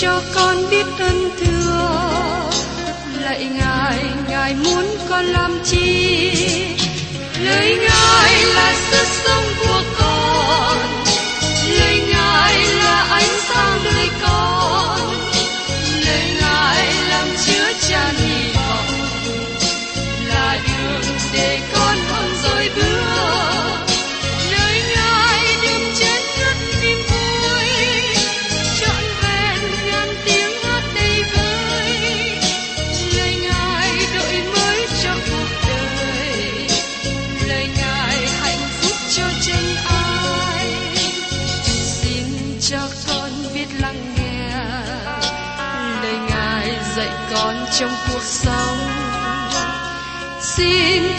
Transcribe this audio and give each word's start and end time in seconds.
cho 0.00 0.20
con 0.34 0.56
biết 0.70 0.86
ơn 0.98 1.30
thương. 1.38 1.55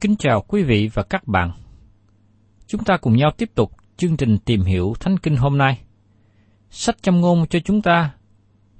Kính 0.00 0.16
chào 0.16 0.40
quý 0.48 0.62
vị 0.62 0.90
và 0.94 1.02
các 1.02 1.28
bạn. 1.28 1.50
Chúng 2.66 2.84
ta 2.84 2.96
cùng 2.96 3.16
nhau 3.16 3.30
tiếp 3.36 3.50
tục 3.54 3.72
chương 3.96 4.16
trình 4.16 4.38
tìm 4.38 4.62
hiểu 4.62 4.94
Thánh 5.00 5.18
Kinh 5.18 5.36
hôm 5.36 5.58
nay. 5.58 5.80
Sách 6.70 7.02
châm 7.02 7.20
ngôn 7.20 7.46
cho 7.50 7.58
chúng 7.64 7.82
ta 7.82 8.14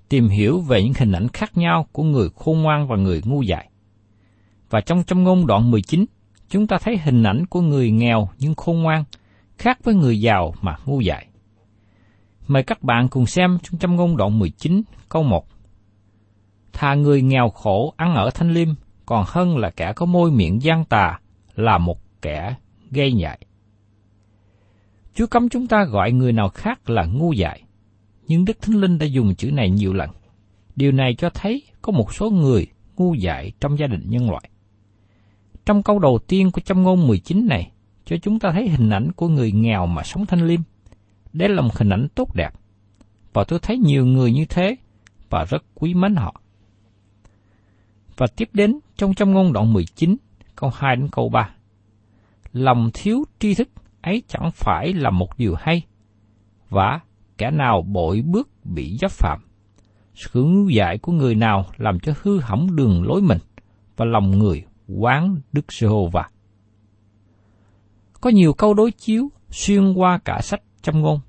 tìm 0.09 0.29
hiểu 0.29 0.61
về 0.61 0.83
những 0.83 0.93
hình 0.97 1.12
ảnh 1.12 1.29
khác 1.29 1.56
nhau 1.56 1.87
của 1.93 2.03
người 2.03 2.29
khôn 2.37 2.62
ngoan 2.62 2.89
và 2.89 2.97
người 2.97 3.23
ngu 3.25 3.43
dại. 3.43 3.71
Và 4.71 4.81
trong 4.81 5.05
châm 5.05 5.25
ngôn 5.25 5.47
đoạn 5.47 5.71
19, 5.71 6.05
chúng 6.49 6.67
ta 6.67 6.79
thấy 6.79 6.99
hình 6.99 7.23
ảnh 7.23 7.47
của 7.47 7.61
người 7.61 7.91
nghèo 7.91 8.29
nhưng 8.39 8.55
khôn 8.55 8.83
ngoan, 8.83 9.05
khác 9.59 9.79
với 9.85 9.95
người 9.95 10.21
giàu 10.21 10.55
mà 10.62 10.77
ngu 10.87 11.00
dại. 11.00 11.27
Mời 12.47 12.62
các 12.62 12.83
bạn 12.83 13.09
cùng 13.09 13.27
xem 13.27 13.59
trong 13.62 13.79
châm 13.79 13.97
ngôn 13.97 14.17
đoạn 14.17 14.39
19 14.39 14.83
câu 15.09 15.23
1. 15.23 15.47
Thà 16.73 16.95
người 16.95 17.23
nghèo 17.23 17.50
khổ 17.50 17.95
ăn 17.97 18.15
ở 18.15 18.31
thanh 18.35 18.50
liêm, 18.50 18.69
còn 19.08 19.24
hơn 19.26 19.58
là 19.58 19.70
kẻ 19.70 19.92
có 19.92 20.06
môi 20.06 20.30
miệng 20.30 20.62
gian 20.62 20.84
tà, 20.84 21.20
là 21.54 21.78
một 21.78 22.22
kẻ 22.22 22.54
gây 22.91 23.12
nhại. 23.12 23.38
Chúa 25.14 25.26
cấm 25.26 25.48
chúng 25.48 25.66
ta 25.66 25.84
gọi 25.84 26.12
người 26.12 26.32
nào 26.32 26.48
khác 26.48 26.91
là 26.91 27.04
ngu 27.04 27.32
dại, 27.32 27.62
nhưng 28.26 28.44
Đức 28.44 28.62
Thánh 28.62 28.80
Linh 28.80 28.98
đã 28.98 29.06
dùng 29.06 29.34
chữ 29.34 29.50
này 29.50 29.70
nhiều 29.70 29.92
lần. 29.92 30.10
Điều 30.76 30.92
này 30.92 31.14
cho 31.14 31.30
thấy 31.30 31.62
có 31.82 31.92
một 31.92 32.14
số 32.14 32.30
người 32.30 32.66
ngu 32.96 33.14
dại 33.14 33.52
trong 33.60 33.78
gia 33.78 33.86
đình 33.86 34.02
nhân 34.06 34.30
loại. 34.30 34.50
Trong 35.66 35.82
câu 35.82 35.98
đầu 35.98 36.19
tiên 36.26 36.50
của 36.50 36.60
châm 36.60 36.82
ngôn 36.82 37.06
19 37.06 37.46
này, 37.46 37.70
cho 38.04 38.16
chúng 38.22 38.38
ta 38.38 38.52
thấy 38.52 38.69
hình 38.69 38.90
ảnh 38.90 39.12
của 39.12 39.28
người 39.28 39.52
nghèo 39.52 39.86
mà 39.86 40.02
sống 40.02 40.26
thanh 40.26 40.46
liêm. 40.46 40.60
Đây 41.32 41.48
là 41.48 41.62
một 41.62 41.76
hình 41.76 41.90
ảnh 41.90 42.08
tốt 42.14 42.34
đẹp. 42.34 42.50
Và 43.32 43.44
tôi 43.44 43.58
thấy 43.62 43.78
nhiều 43.78 44.06
người 44.06 44.32
như 44.32 44.44
thế 44.44 44.76
và 45.30 45.44
rất 45.44 45.64
quý 45.75 45.94
mến 45.94 46.16
họ. 46.16 46.40
Và 48.19 48.27
tiếp 48.37 48.49
đến 48.53 48.79
trong 48.97 49.15
châm 49.15 49.33
ngôn 49.33 49.53
đoạn 49.53 49.73
19, 49.73 50.17
câu 50.56 50.71
2 50.75 50.97
đến 50.97 51.09
câu 51.12 51.29
3. 51.29 51.51
Lòng 52.53 52.91
thiếu 52.95 53.25
tri 53.39 53.55
thức 53.55 53.69
ấy 54.03 54.23
chẳng 54.29 54.51
phải 54.55 54.93
là 54.93 55.11
một 55.11 55.39
điều 55.39 55.55
hay, 55.59 55.83
và 56.71 57.01
kẻ 57.39 57.51
nào 57.51 57.83
bội 57.83 58.23
bước 58.23 58.49
bị 58.65 58.99
giáp 59.01 59.11
phạm. 59.11 59.41
Sự 60.15 60.43
ngu 60.43 60.69
dại 60.69 60.99
của 60.99 61.12
người 61.12 61.34
nào 61.34 61.67
làm 61.77 62.01
cho 62.01 62.12
hư 62.23 62.41
hỏng 62.41 62.77
đường 62.77 63.03
lối 63.03 63.23
mình, 63.23 63.39
và 63.97 64.05
lòng 64.05 64.39
người 64.39 64.65
quán 64.89 65.37
Đức 65.53 65.73
Giê-hô-va. 65.73 66.29
Có 68.21 68.31
nhiều 68.31 68.53
câu 68.53 68.75
đối 68.75 68.91
chiếu 68.91 69.29
xuyên 69.50 69.93
qua 69.93 70.19
cả 70.25 70.41
sách 70.43 70.62
châm 70.83 71.00
ngôn, 71.00 71.21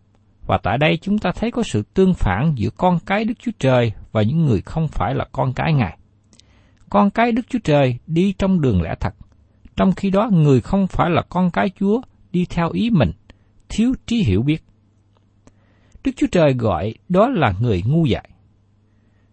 và 0.47 0.57
tại 0.63 0.77
đây 0.77 0.97
chúng 1.01 1.19
ta 1.19 1.31
thấy 1.35 1.51
có 1.51 1.63
sự 1.63 1.83
tương 1.93 2.13
phản 2.13 2.53
giữa 2.55 2.69
con 2.77 2.99
cái 3.05 3.25
Đức 3.25 3.33
Chúa 3.39 3.51
Trời 3.59 3.91
và 4.11 4.21
những 4.21 4.45
người 4.45 4.61
không 4.61 4.87
phải 4.87 5.15
là 5.15 5.25
con 5.31 5.53
cái 5.53 5.73
Ngài 5.73 5.98
con 6.89 7.09
cái 7.09 7.31
Đức 7.31 7.41
Chúa 7.49 7.59
Trời 7.63 7.97
đi 8.07 8.33
trong 8.33 8.61
đường 8.61 8.81
lẽ 8.81 8.95
thật, 8.99 9.13
trong 9.75 9.91
khi 9.91 10.09
đó 10.09 10.29
người 10.31 10.61
không 10.61 10.87
phải 10.87 11.09
là 11.09 11.21
con 11.29 11.51
cái 11.51 11.69
Chúa 11.79 12.01
đi 12.31 12.45
theo 12.45 12.69
ý 12.69 12.89
mình, 12.89 13.11
thiếu 13.69 13.93
trí 14.05 14.23
hiểu 14.23 14.41
biết. 14.41 14.63
Đức 16.03 16.11
Chúa 16.15 16.27
Trời 16.31 16.53
gọi 16.53 16.93
đó 17.09 17.29
là 17.29 17.53
người 17.61 17.83
ngu 17.85 18.05
dại. 18.05 18.29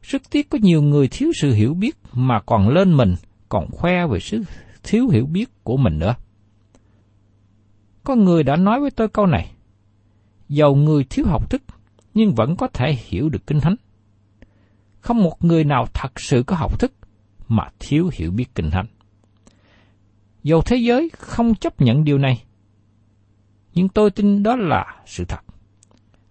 Rất 0.02 0.22
tiếc 0.30 0.50
có 0.50 0.58
nhiều 0.62 0.82
người 0.82 1.08
thiếu 1.08 1.32
sự 1.40 1.52
hiểu 1.52 1.74
biết 1.74 1.96
mà 2.12 2.40
còn 2.46 2.68
lên 2.68 2.96
mình, 2.96 3.14
còn 3.48 3.70
khoe 3.70 4.06
về 4.06 4.20
sự 4.20 4.42
thiếu 4.82 5.08
hiểu 5.08 5.26
biết 5.26 5.64
của 5.64 5.76
mình 5.76 5.98
nữa. 5.98 6.14
Có 8.04 8.14
người 8.14 8.42
đã 8.42 8.56
nói 8.56 8.80
với 8.80 8.90
tôi 8.90 9.08
câu 9.08 9.26
này, 9.26 9.52
dầu 10.48 10.76
người 10.76 11.04
thiếu 11.04 11.26
học 11.26 11.50
thức, 11.50 11.62
nhưng 12.14 12.34
vẫn 12.34 12.56
có 12.56 12.68
thể 12.68 12.96
hiểu 13.06 13.28
được 13.28 13.46
kinh 13.46 13.60
thánh. 13.60 13.76
Không 15.00 15.22
một 15.22 15.44
người 15.44 15.64
nào 15.64 15.86
thật 15.94 16.20
sự 16.20 16.42
có 16.46 16.56
học 16.56 16.80
thức 16.80 16.92
mà 17.48 17.68
thiếu 17.78 18.10
hiểu 18.12 18.30
biết 18.30 18.54
kinh 18.54 18.70
thánh. 18.70 18.86
Dầu 20.42 20.62
thế 20.62 20.76
giới 20.76 21.10
không 21.18 21.54
chấp 21.54 21.80
nhận 21.80 22.04
điều 22.04 22.18
này, 22.18 22.44
nhưng 23.74 23.88
tôi 23.88 24.10
tin 24.10 24.42
đó 24.42 24.56
là 24.56 25.02
sự 25.06 25.24
thật. 25.24 25.40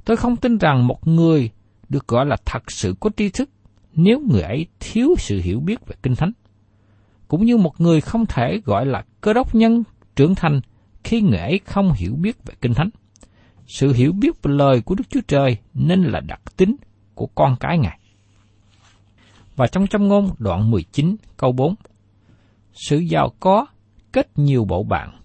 Tôi 0.06 0.17
không 0.17 0.35
tin 0.35 0.57
rằng 0.57 0.88
một 0.88 1.07
người 1.07 1.50
được 1.89 2.07
gọi 2.07 2.25
là 2.25 2.38
thật 2.45 2.71
sự 2.71 2.95
có 3.00 3.09
tri 3.17 3.29
thức 3.29 3.50
nếu 3.94 4.19
người 4.19 4.41
ấy 4.41 4.67
thiếu 4.79 5.15
sự 5.17 5.41
hiểu 5.44 5.59
biết 5.59 5.88
về 5.88 5.95
kinh 6.03 6.15
thánh. 6.15 6.31
Cũng 7.27 7.45
như 7.45 7.57
một 7.57 7.81
người 7.81 8.01
không 8.01 8.25
thể 8.25 8.61
gọi 8.65 8.85
là 8.85 9.06
cơ 9.21 9.33
đốc 9.33 9.56
nhân 9.56 9.83
trưởng 10.15 10.35
thành 10.35 10.61
khi 11.03 11.21
người 11.21 11.39
ấy 11.39 11.59
không 11.65 11.91
hiểu 11.95 12.15
biết 12.15 12.38
về 12.45 12.53
kinh 12.61 12.73
thánh. 12.73 12.89
Sự 13.68 13.94
hiểu 13.94 14.11
biết 14.11 14.44
về 14.44 14.53
lời 14.53 14.81
của 14.81 14.95
Đức 14.95 15.03
Chúa 15.09 15.21
Trời 15.27 15.57
nên 15.73 16.03
là 16.03 16.19
đặc 16.19 16.41
tính 16.57 16.75
của 17.15 17.27
con 17.27 17.56
cái 17.59 17.77
Ngài. 17.77 18.00
Và 19.56 19.68
trong 19.68 19.88
trong 19.88 20.07
ngôn 20.07 20.30
đoạn 20.38 20.72
19 20.72 21.16
câu 21.38 21.52
4 21.52 21.75
Sự 22.74 22.98
giàu 22.98 23.30
có 23.40 23.66
kết 24.12 24.28
nhiều 24.36 24.66
bộ 24.66 24.84
bạn, 24.84 25.19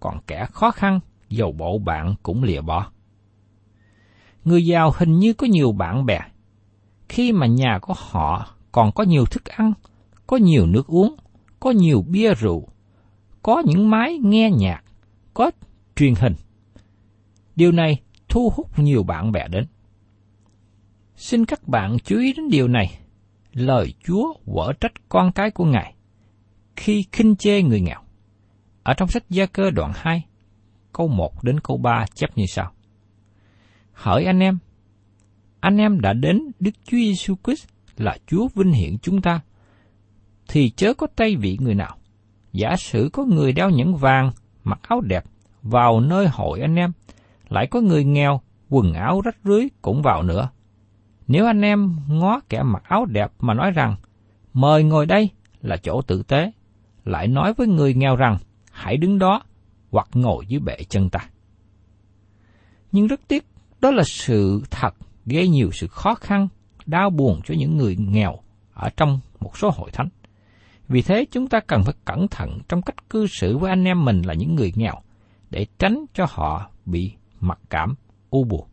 còn 0.00 0.18
kẻ 0.26 0.46
khó 0.52 0.70
khăn 0.70 1.00
dầu 1.28 1.52
bộ 1.52 1.78
bạn 1.78 2.14
cũng 2.22 2.42
lìa 2.42 2.60
bỏ. 2.60 2.90
Người 4.44 4.66
giàu 4.66 4.92
hình 4.96 5.18
như 5.18 5.32
có 5.32 5.46
nhiều 5.46 5.72
bạn 5.72 6.06
bè. 6.06 6.20
Khi 7.08 7.32
mà 7.32 7.46
nhà 7.46 7.78
của 7.82 7.94
họ 7.96 8.54
còn 8.72 8.92
có 8.92 9.04
nhiều 9.04 9.24
thức 9.24 9.44
ăn, 9.44 9.72
có 10.26 10.36
nhiều 10.36 10.66
nước 10.66 10.86
uống, 10.86 11.16
có 11.60 11.70
nhiều 11.70 12.04
bia 12.08 12.34
rượu, 12.34 12.68
có 13.42 13.62
những 13.66 13.90
máy 13.90 14.18
nghe 14.22 14.50
nhạc, 14.50 14.84
có 15.34 15.50
truyền 15.96 16.14
hình. 16.14 16.34
Điều 17.56 17.72
này 17.72 18.00
thu 18.28 18.52
hút 18.54 18.78
nhiều 18.78 19.02
bạn 19.02 19.32
bè 19.32 19.48
đến. 19.48 19.66
Xin 21.16 21.44
các 21.44 21.68
bạn 21.68 21.96
chú 22.04 22.18
ý 22.18 22.32
đến 22.32 22.48
điều 22.48 22.68
này. 22.68 23.01
Lời 23.52 23.94
Chúa 24.04 24.34
quở 24.46 24.72
trách 24.80 24.92
con 25.08 25.32
cái 25.32 25.50
của 25.50 25.64
Ngài 25.64 25.94
khi 26.76 27.04
khinh 27.12 27.36
chê 27.36 27.62
người 27.62 27.80
nghèo. 27.80 28.00
Ở 28.82 28.94
trong 28.94 29.08
sách 29.08 29.30
Gia 29.30 29.46
Cơ 29.46 29.70
đoạn 29.70 29.92
2, 29.94 30.24
câu 30.92 31.08
1 31.08 31.44
đến 31.44 31.60
câu 31.60 31.76
3 31.76 32.04
chép 32.14 32.30
như 32.36 32.44
sau. 32.46 32.72
Hỡi 33.92 34.24
anh 34.24 34.40
em, 34.40 34.58
anh 35.60 35.76
em 35.76 36.00
đã 36.00 36.12
đến 36.12 36.40
Đức 36.60 36.70
Chúa 36.84 36.96
Giêsu 36.96 37.34
Christ 37.44 37.66
là 37.96 38.16
Chúa 38.26 38.48
vinh 38.54 38.72
hiển 38.72 38.98
chúng 38.98 39.22
ta, 39.22 39.40
thì 40.48 40.70
chớ 40.70 40.94
có 40.94 41.06
tay 41.16 41.36
vị 41.36 41.58
người 41.60 41.74
nào. 41.74 41.96
Giả 42.52 42.76
sử 42.76 43.10
có 43.12 43.24
người 43.24 43.52
đeo 43.52 43.70
nhẫn 43.70 43.96
vàng, 43.96 44.30
mặc 44.64 44.80
áo 44.82 45.00
đẹp, 45.00 45.24
vào 45.62 46.00
nơi 46.00 46.28
hội 46.28 46.60
anh 46.60 46.74
em, 46.74 46.92
lại 47.48 47.66
có 47.70 47.80
người 47.80 48.04
nghèo, 48.04 48.40
quần 48.68 48.92
áo 48.94 49.20
rách 49.20 49.36
rưới 49.44 49.68
cũng 49.82 50.02
vào 50.02 50.22
nữa. 50.22 50.48
Nếu 51.32 51.46
anh 51.46 51.60
em 51.60 51.96
ngó 52.08 52.40
kẻ 52.48 52.62
mặc 52.62 52.82
áo 52.84 53.04
đẹp 53.04 53.32
mà 53.40 53.54
nói 53.54 53.70
rằng, 53.70 53.96
mời 54.52 54.84
ngồi 54.84 55.06
đây 55.06 55.30
là 55.60 55.76
chỗ 55.76 56.02
tử 56.02 56.22
tế, 56.22 56.52
lại 57.04 57.28
nói 57.28 57.54
với 57.54 57.66
người 57.66 57.94
nghèo 57.94 58.16
rằng, 58.16 58.38
hãy 58.72 58.96
đứng 58.96 59.18
đó 59.18 59.42
hoặc 59.90 60.08
ngồi 60.14 60.46
dưới 60.46 60.60
bệ 60.60 60.76
chân 60.88 61.10
ta. 61.10 61.20
Nhưng 62.92 63.06
rất 63.06 63.20
tiếc, 63.28 63.46
đó 63.80 63.90
là 63.90 64.02
sự 64.06 64.62
thật 64.70 64.94
gây 65.26 65.48
nhiều 65.48 65.70
sự 65.72 65.86
khó 65.86 66.14
khăn, 66.14 66.48
đau 66.86 67.10
buồn 67.10 67.40
cho 67.44 67.54
những 67.58 67.76
người 67.76 67.96
nghèo 67.96 68.38
ở 68.74 68.90
trong 68.96 69.20
một 69.40 69.58
số 69.58 69.70
hội 69.70 69.90
thánh. 69.90 70.08
Vì 70.88 71.02
thế 71.02 71.26
chúng 71.30 71.48
ta 71.48 71.60
cần 71.60 71.84
phải 71.84 71.94
cẩn 72.04 72.28
thận 72.28 72.58
trong 72.68 72.82
cách 72.82 73.10
cư 73.10 73.26
xử 73.26 73.58
với 73.58 73.70
anh 73.70 73.84
em 73.84 74.04
mình 74.04 74.22
là 74.22 74.34
những 74.34 74.54
người 74.54 74.72
nghèo, 74.76 74.94
để 75.50 75.66
tránh 75.78 76.04
cho 76.14 76.26
họ 76.30 76.70
bị 76.86 77.12
mặc 77.40 77.58
cảm, 77.70 77.94
u 78.30 78.44
buồn. 78.44 78.66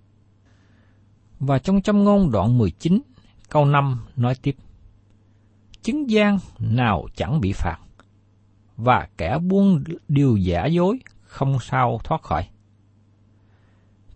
Và 1.39 1.59
trong 1.59 1.81
châm 1.81 2.03
ngôn 2.03 2.31
đoạn 2.31 2.57
19, 2.57 3.01
câu 3.49 3.65
5 3.65 4.05
nói 4.15 4.35
tiếp. 4.41 4.55
Chứng 5.81 6.09
gian 6.09 6.37
nào 6.59 7.07
chẳng 7.15 7.41
bị 7.41 7.53
phạt, 7.53 7.77
và 8.77 9.07
kẻ 9.17 9.37
buông 9.37 9.83
điều 10.07 10.37
giả 10.37 10.65
dối 10.65 10.99
không 11.21 11.57
sao 11.61 11.99
thoát 12.03 12.21
khỏi. 12.21 12.47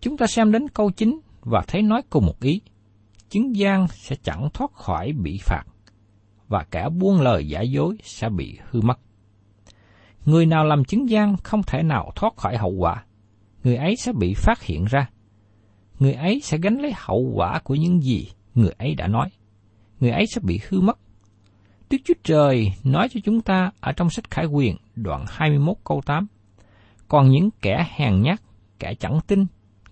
Chúng 0.02 0.18
ta 0.18 0.28
xem 0.28 0.52
đến 0.52 0.68
câu 0.68 0.92
9 0.92 1.20
và 1.42 1.64
thấy 1.68 1.82
nói 1.82 2.02
cùng 2.10 2.26
một 2.26 2.40
ý. 2.40 2.62
Chứng 3.30 3.56
gian 3.56 3.88
sẽ 3.88 4.16
chẳng 4.24 4.50
thoát 4.54 4.74
khỏi 4.74 5.12
bị 5.12 5.40
phạt, 5.42 5.64
và 6.48 6.64
kẻ 6.72 6.90
buông 6.90 7.22
lời 7.22 7.48
giả 7.48 7.62
dối 7.62 7.98
sẽ 8.04 8.30
bị 8.30 8.60
hư 8.70 8.82
mất. 8.82 9.00
Người 10.26 10.46
nào 10.46 10.66
làm 10.66 10.86
chứng 10.86 11.10
gian 11.10 11.38
không 11.38 11.64
thể 11.64 11.84
nào 11.84 12.12
thoát 12.16 12.36
khỏi 12.38 12.58
hậu 12.58 12.72
quả, 12.72 13.04
người 13.64 13.76
ấy 13.76 13.96
sẽ 13.96 14.12
bị 14.14 14.34
phát 14.34 14.62
hiện 14.62 14.86
ra. 14.86 15.10
Người 16.04 16.14
ấy 16.14 16.40
sẽ 16.44 16.58
gánh 16.58 16.78
lấy 16.78 16.92
hậu 16.96 17.32
quả 17.34 17.60
của 17.64 17.76
những 17.76 18.04
gì 18.04 18.28
người 18.56 18.72
ấy 18.78 18.96
đã 18.96 19.08
nói. 19.08 19.30
Người 20.00 20.12
ấy 20.12 20.28
sẽ 20.28 20.42
bị 20.44 20.60
hư 20.70 20.82
mất. 20.82 21.00
Đức 21.90 21.98
Chúa 22.06 22.14
Trời 22.24 22.74
nói 22.84 23.10
cho 23.10 23.20
chúng 23.24 23.42
ta 23.42 23.72
ở 23.80 23.92
trong 23.92 24.10
sách 24.10 24.32
Khải 24.32 24.46
Quyền 24.46 24.78
đoạn 24.96 25.26
21 25.28 25.78
câu 25.84 26.02
8. 26.06 26.28
Còn 27.08 27.30
những 27.30 27.50
kẻ 27.62 27.88
hèn 27.90 28.22
nhát, 28.22 28.42
kẻ 28.80 28.94
chẳng 29.00 29.20
tin, 29.28 29.46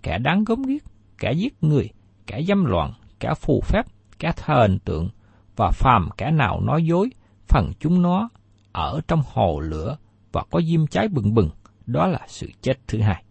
kẻ 0.03 0.17
đáng 0.17 0.43
gớm 0.43 0.61
ghiếc, 0.61 0.81
kẻ 1.17 1.33
giết 1.33 1.63
người, 1.63 1.89
kẻ 2.27 2.41
dâm 2.47 2.65
loạn, 2.65 2.93
kẻ 3.19 3.33
phù 3.33 3.61
phép, 3.61 3.85
kẻ 4.19 4.31
thờ 4.35 4.61
hình 4.61 4.79
tượng, 4.79 5.09
và 5.55 5.71
phàm 5.73 6.09
kẻ 6.17 6.31
nào 6.31 6.61
nói 6.61 6.85
dối, 6.85 7.09
phần 7.47 7.71
chúng 7.79 8.01
nó 8.01 8.29
ở 8.71 9.01
trong 9.07 9.21
hồ 9.33 9.59
lửa 9.59 9.97
và 10.31 10.43
có 10.51 10.61
diêm 10.61 10.87
cháy 10.87 11.07
bừng 11.07 11.33
bừng, 11.33 11.49
đó 11.85 12.07
là 12.07 12.19
sự 12.27 12.49
chết 12.61 12.79
thứ 12.87 13.01
hai. 13.01 13.23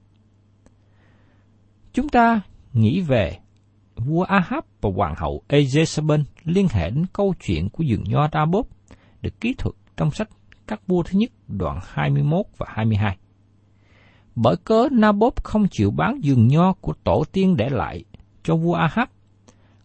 Chúng 1.93 2.09
ta 2.09 2.41
nghĩ 2.73 3.01
về 3.01 3.39
vua 3.97 4.23
Ahab 4.23 4.65
và 4.81 4.91
hoàng 4.97 5.15
hậu 5.17 5.43
Ezebel 5.49 6.25
liên 6.45 6.67
hệ 6.71 6.91
đến 6.91 7.05
câu 7.13 7.35
chuyện 7.47 7.69
của 7.69 7.85
vườn 7.89 8.05
nho 8.05 8.29
Đa 8.33 8.45
Bốp 8.45 8.67
được 9.23 9.41
ký 9.41 9.55
thuật 9.59 9.75
trong 9.97 10.11
sách 10.11 10.29
các 10.67 10.87
vua 10.87 11.03
thứ 11.03 11.19
nhất 11.19 11.31
đoạn 11.49 11.79
21 11.83 12.47
và 12.57 12.67
22. 12.69 13.17
Bởi 14.35 14.57
cớ 14.57 14.89
Naboth 14.93 15.45
không 15.45 15.69
chịu 15.69 15.91
bán 15.91 16.21
vườn 16.25 16.49
nho 16.49 16.73
của 16.73 16.93
tổ 17.05 17.25
tiên 17.33 17.57
để 17.57 17.69
lại 17.71 18.05
cho 18.45 18.57
vua 18.57 18.75
Ahab, 18.75 19.09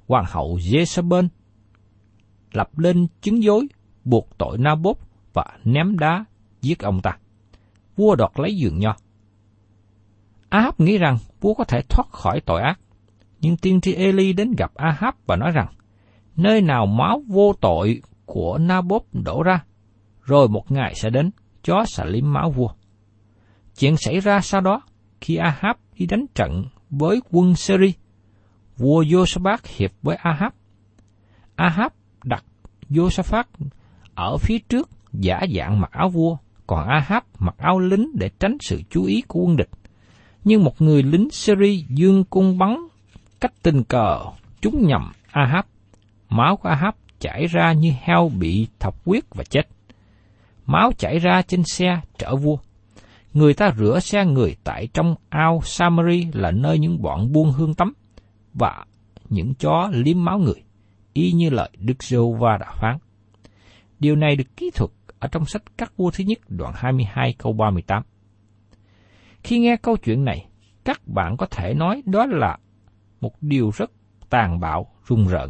hoàng 0.08 0.26
hậu 0.28 0.58
Jezebel 0.58 1.28
lập 2.52 2.80
lên 2.80 3.08
chứng 3.22 3.44
dối 3.44 3.68
buộc 4.04 4.38
tội 4.38 4.58
Naboth 4.58 5.00
và 5.34 5.46
ném 5.64 6.00
đá 6.00 6.26
giết 6.62 6.80
ông 6.80 7.02
ta. 7.02 7.18
Vua 7.96 8.16
đoạt 8.16 8.32
lấy 8.36 8.58
vườn 8.60 8.80
nho. 8.80 8.96
Ahab 10.56 10.74
nghĩ 10.78 10.98
rằng 10.98 11.18
vua 11.42 11.54
có 11.54 11.64
thể 11.64 11.82
thoát 11.90 12.10
khỏi 12.12 12.42
tội 12.46 12.62
ác, 12.62 12.80
nhưng 13.40 13.58
tiên 13.58 13.82
tri 13.82 13.94
Eli 13.94 14.34
đến 14.34 14.52
gặp 14.58 14.72
Ahab 14.76 15.14
và 15.26 15.36
nói 15.36 15.52
rằng, 15.52 15.68
nơi 16.36 16.62
nào 16.62 16.86
máu 16.86 17.22
vô 17.28 17.54
tội 17.62 18.02
của 18.26 18.58
Naboth 18.58 19.06
đổ 19.14 19.44
ra, 19.44 19.64
rồi 20.22 20.48
một 20.48 20.72
ngày 20.72 20.96
sẽ 20.96 21.10
đến, 21.10 21.32
chó 21.64 21.86
sẽ 21.88 22.06
liếm 22.06 22.34
máu 22.34 22.52
vua. 22.52 22.70
Chuyện 23.80 23.98
xảy 23.98 24.20
ra 24.20 24.42
sau 24.42 24.62
đó, 24.62 24.82
khi 25.22 25.36
Ahab 25.36 25.76
đi 25.98 26.06
đánh 26.06 26.26
trận 26.36 26.66
với 26.90 27.20
quân 27.32 27.56
Syria, 27.56 27.92
vua 28.78 29.04
Josaphat 29.04 29.58
hiệp 29.78 29.92
với 30.02 30.16
Ahab. 30.16 30.52
Ahab 31.56 31.92
đặt 32.24 32.44
Josaphat 32.90 33.44
ở 34.16 34.38
phía 34.38 34.58
trước 34.70 34.90
giả 35.14 35.40
dạng 35.56 35.80
mặc 35.80 35.92
áo 35.92 36.10
vua, 36.10 36.38
còn 36.68 36.88
Ahab 36.88 37.24
mặc 37.40 37.56
áo 37.58 37.80
lính 37.80 38.12
để 38.14 38.30
tránh 38.40 38.58
sự 38.60 38.82
chú 38.90 39.06
ý 39.06 39.22
của 39.28 39.40
quân 39.40 39.58
địch. 39.58 39.70
Nhưng 40.46 40.64
một 40.64 40.82
người 40.82 41.04
lính 41.04 41.30
Syri 41.32 41.86
dương 41.90 42.24
cung 42.24 42.58
bắn 42.58 42.88
cách 43.40 43.54
tình 43.62 43.84
cờ 43.84 44.20
trúng 44.62 44.88
nhầm 44.88 45.12
Ahab. 45.32 45.66
Máu 46.30 46.58
của 46.58 46.70
Ahab 46.70 46.94
chảy 47.20 47.48
ra 47.48 47.74
như 47.74 47.94
heo 48.02 48.32
bị 48.40 48.68
thọc 48.80 49.06
huyết 49.06 49.24
và 49.36 49.44
chết. 49.44 49.68
Máu 50.66 50.92
chảy 50.98 51.20
ra 51.20 51.42
trên 51.42 51.64
xe 51.64 52.02
chở 52.18 52.36
vua. 52.36 52.58
Người 53.34 53.54
ta 53.54 53.74
rửa 53.78 54.00
xe 54.00 54.26
người 54.26 54.56
tại 54.64 54.88
trong 54.94 55.16
ao 55.30 55.62
Samari 55.64 56.28
là 56.34 56.52
nơi 56.52 56.80
những 56.80 57.02
bọn 57.02 57.32
buôn 57.32 57.52
hương 57.52 57.74
tắm 57.74 57.94
và 58.54 58.86
những 59.30 59.54
chó 59.54 59.90
liếm 59.94 60.26
máu 60.26 60.40
người, 60.40 60.64
y 61.14 61.32
như 61.32 61.50
lời 61.50 61.70
Đức 61.78 62.04
giê 62.04 62.18
va 62.40 62.58
đã 62.58 62.72
phán. 62.82 62.98
Điều 64.00 64.16
này 64.16 64.36
được 64.36 64.58
ký 64.58 64.72
thuật 64.76 64.92
ở 65.20 65.28
trong 65.28 65.46
sách 65.46 65.64
Các 65.78 65.98
vua 65.98 66.12
thứ 66.12 66.24
nhất 66.24 66.40
đoạn 66.48 66.74
22 66.76 67.34
câu 67.38 67.54
38. 67.54 68.04
Khi 69.46 69.60
nghe 69.60 69.78
câu 69.78 69.98
chuyện 69.98 70.26
này, 70.26 70.48
các 70.84 71.08
bạn 71.08 71.38
có 71.38 71.46
thể 71.52 71.74
nói 71.74 72.04
đó 72.06 72.26
là 72.26 72.58
một 73.22 73.42
điều 73.42 73.72
rất 73.76 73.92
tàn 74.30 74.60
bạo, 74.60 74.88
rùng 75.04 75.28
rợn. 75.28 75.50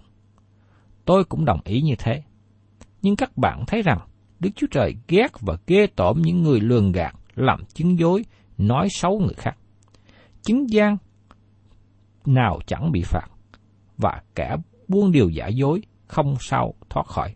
Tôi 1.05 1.23
cũng 1.23 1.45
đồng 1.45 1.59
ý 1.63 1.81
như 1.81 1.95
thế. 1.99 2.23
Nhưng 3.01 3.15
các 3.15 3.37
bạn 3.37 3.63
thấy 3.67 3.81
rằng 3.81 3.99
Đức 4.39 4.49
Chúa 4.55 4.67
Trời 4.71 4.95
ghét 5.07 5.27
và 5.39 5.57
ghê 5.67 5.87
tởm 5.95 6.21
những 6.21 6.43
người 6.43 6.59
lường 6.59 6.91
gạt, 6.91 7.15
làm 7.35 7.65
chứng 7.65 7.99
dối, 7.99 8.25
nói 8.57 8.87
xấu 8.89 9.19
người 9.19 9.33
khác. 9.37 9.57
Chứng 10.41 10.69
gian 10.69 10.97
nào 12.25 12.59
chẳng 12.67 12.91
bị 12.91 13.01
phạt, 13.05 13.27
và 13.97 14.21
kẻ 14.35 14.55
buông 14.87 15.11
điều 15.11 15.29
giả 15.29 15.47
dối 15.47 15.81
không 16.07 16.35
sao 16.39 16.73
thoát 16.89 17.07
khỏi. 17.07 17.35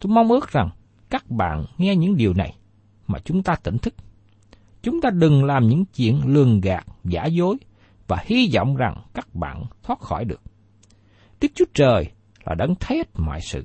Tôi 0.00 0.12
mong 0.12 0.28
ước 0.28 0.48
rằng 0.48 0.70
các 1.10 1.30
bạn 1.30 1.64
nghe 1.78 1.96
những 1.96 2.16
điều 2.16 2.34
này 2.34 2.56
mà 3.06 3.18
chúng 3.24 3.42
ta 3.42 3.54
tỉnh 3.54 3.78
thức. 3.78 3.94
Chúng 4.84 5.00
ta 5.00 5.10
đừng 5.10 5.44
làm 5.44 5.68
những 5.68 5.84
chuyện 5.84 6.20
lường 6.24 6.60
gạt, 6.60 6.86
giả 7.04 7.24
dối 7.24 7.56
và 8.08 8.18
hy 8.24 8.50
vọng 8.54 8.76
rằng 8.76 9.02
các 9.14 9.34
bạn 9.34 9.64
thoát 9.82 10.00
khỏi 10.00 10.24
được. 10.24 10.40
Đức 11.40 11.48
Chúa 11.54 11.64
Trời 11.74 12.10
là 12.44 12.54
đấng 12.54 12.74
thấy 12.74 12.96
hết 12.96 13.08
mọi 13.14 13.40
sự. 13.40 13.64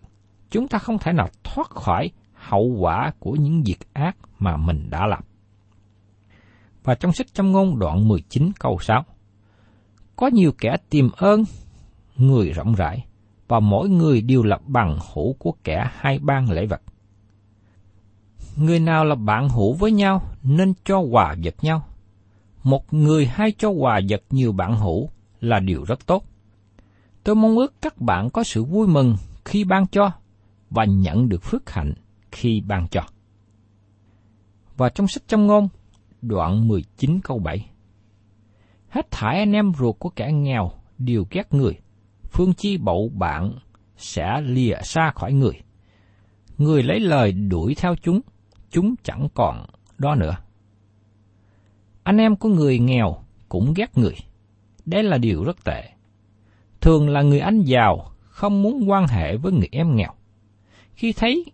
Chúng 0.50 0.68
ta 0.68 0.78
không 0.78 0.98
thể 0.98 1.14
nào 1.14 1.28
thoát 1.44 1.70
khỏi 1.70 2.12
hậu 2.34 2.76
quả 2.80 3.12
của 3.20 3.32
những 3.32 3.64
việc 3.64 3.80
ác 3.94 4.18
mà 4.40 4.58
mình 4.58 4.90
đã 4.90 5.08
làm. 5.08 5.24
Và 6.84 6.96
trong 6.96 7.12
sách 7.12 7.34
châm 7.34 7.52
ngôn 7.52 7.80
đoạn 7.80 8.08
19 8.08 8.52
câu 8.60 8.78
6, 8.82 9.04
có 10.16 10.28
nhiều 10.28 10.52
kẻ 10.58 10.76
tìm 10.90 11.10
ơn 11.18 11.44
người 12.18 12.52
rộng 12.52 12.74
rãi, 12.74 13.06
và 13.48 13.60
mỗi 13.60 13.90
người 13.90 14.22
đều 14.22 14.44
là 14.44 14.60
bằng 14.68 15.00
hữu 15.14 15.34
của 15.34 15.54
kẻ 15.64 15.90
hai 15.94 16.20
ban 16.20 16.52
lễ 16.52 16.66
vật. 16.66 16.82
Người 18.60 18.80
nào 18.80 19.06
là 19.06 19.16
bạn 19.16 19.50
hữu 19.50 19.74
với 19.74 19.92
nhau 19.92 20.22
nên 20.44 20.74
cho 20.84 21.00
quà 21.00 21.36
vật 21.44 21.56
nhau. 21.62 21.86
Một 22.64 22.94
người 22.94 23.26
hay 23.26 23.52
cho 23.58 23.70
quà 23.70 24.00
vật 24.10 24.24
nhiều 24.30 24.52
bạn 24.52 24.78
hữu 24.78 25.10
là 25.40 25.60
điều 25.60 25.84
rất 25.84 26.06
tốt. 26.06 26.24
Tôi 27.24 27.36
mong 27.36 27.58
ước 27.58 27.74
các 27.82 28.02
bạn 28.02 28.30
có 28.30 28.44
sự 28.44 28.64
vui 28.64 28.88
mừng 28.88 29.16
khi 29.46 29.64
ban 29.64 29.88
cho 29.88 30.12
và 30.70 30.86
nhận 30.86 31.30
được 31.30 31.44
phước 31.44 31.70
hạnh 31.70 31.94
khi 32.32 32.62
ban 32.62 32.88
cho. 32.88 33.02
Và 34.78 34.90
trong 34.90 35.08
sách 35.08 35.24
trong 35.28 35.48
ngôn, 35.48 35.68
đoạn 36.22 36.68
19 36.68 37.20
câu 37.24 37.40
7. 37.40 37.70
Hết 38.90 39.12
thải 39.12 39.40
anh 39.40 39.52
em 39.52 39.72
ruột 39.80 39.96
của 40.00 40.10
kẻ 40.10 40.32
nghèo 40.32 40.72
đều 40.98 41.26
ghét 41.32 41.54
người, 41.54 41.80
phương 42.32 42.54
chi 42.54 42.78
bậu 42.78 43.12
bạn 43.14 43.54
sẽ 43.98 44.42
lìa 44.42 44.76
xa 44.84 45.12
khỏi 45.16 45.34
người. 45.34 45.62
Người 46.58 46.84
lấy 46.84 47.00
lời 47.00 47.32
đuổi 47.32 47.76
theo 47.76 47.96
chúng, 47.96 48.22
chúng 48.72 48.96
chẳng 49.04 49.28
còn 49.34 49.66
đó 49.98 50.16
nữa. 50.16 50.36
Anh 52.04 52.18
em 52.18 52.36
của 52.36 52.50
người 52.50 52.80
nghèo 52.80 53.24
cũng 53.50 53.74
ghét 53.74 53.98
người. 53.98 54.16
Đây 54.86 55.04
là 55.04 55.18
điều 55.18 55.44
rất 55.44 55.64
tệ. 55.64 55.90
Thường 56.82 57.10
là 57.10 57.22
người 57.22 57.40
anh 57.40 57.62
giàu 57.62 58.12
không 58.30 58.62
muốn 58.62 58.90
quan 58.90 59.08
hệ 59.08 59.38
với 59.38 59.52
người 59.52 59.70
em 59.72 59.96
nghèo. 59.96 60.14
Khi 60.94 61.14
thấy 61.14 61.46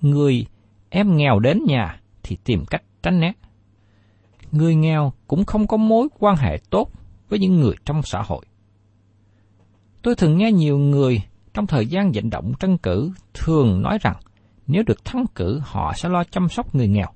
người 0.00 0.46
em 0.90 1.16
nghèo 1.16 1.38
đến 1.38 1.60
nhà 1.66 2.00
thì 2.22 2.36
tìm 2.44 2.64
cách 2.70 2.82
tránh 3.02 3.20
né. 3.20 3.32
Người 4.52 4.74
nghèo 4.74 5.12
cũng 5.26 5.44
không 5.44 5.66
có 5.66 5.76
mối 5.76 6.08
quan 6.18 6.36
hệ 6.36 6.58
tốt 6.70 6.90
với 7.28 7.38
những 7.38 7.56
người 7.56 7.74
trong 7.84 8.02
xã 8.02 8.22
hội. 8.22 8.46
Tôi 10.02 10.14
thường 10.14 10.38
nghe 10.38 10.52
nhiều 10.52 10.78
người 10.78 11.22
trong 11.54 11.66
thời 11.66 11.86
gian 11.86 12.12
vận 12.12 12.30
động 12.30 12.52
tranh 12.60 12.78
cử 12.78 13.12
thường 13.34 13.82
nói 13.82 13.98
rằng 14.00 14.16
nếu 14.66 14.82
được 14.86 15.04
thắng 15.04 15.24
cử 15.34 15.60
họ 15.64 15.92
sẽ 15.96 16.08
lo 16.08 16.24
chăm 16.24 16.48
sóc 16.48 16.74
người 16.74 16.88
nghèo. 16.88 17.08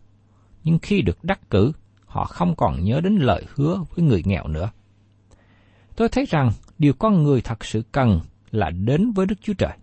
Nhưng 0.64 0.78
khi 0.78 1.02
được 1.02 1.24
đắc 1.24 1.50
cử, 1.50 1.72
họ 2.06 2.24
không 2.24 2.54
còn 2.56 2.84
nhớ 2.84 3.00
đến 3.00 3.16
lời 3.16 3.46
hứa 3.54 3.80
với 3.94 4.04
người 4.04 4.22
nghèo 4.24 4.48
nữa. 4.48 4.70
Tôi 5.96 6.08
thấy 6.08 6.24
rằng 6.28 6.50
điều 6.78 6.92
con 6.92 7.22
người 7.22 7.40
thật 7.40 7.64
sự 7.64 7.82
cần 7.92 8.20
là 8.50 8.70
đến 8.70 9.12
với 9.12 9.26
Đức 9.26 9.34
Chúa 9.42 9.54
Trời. 9.54 9.76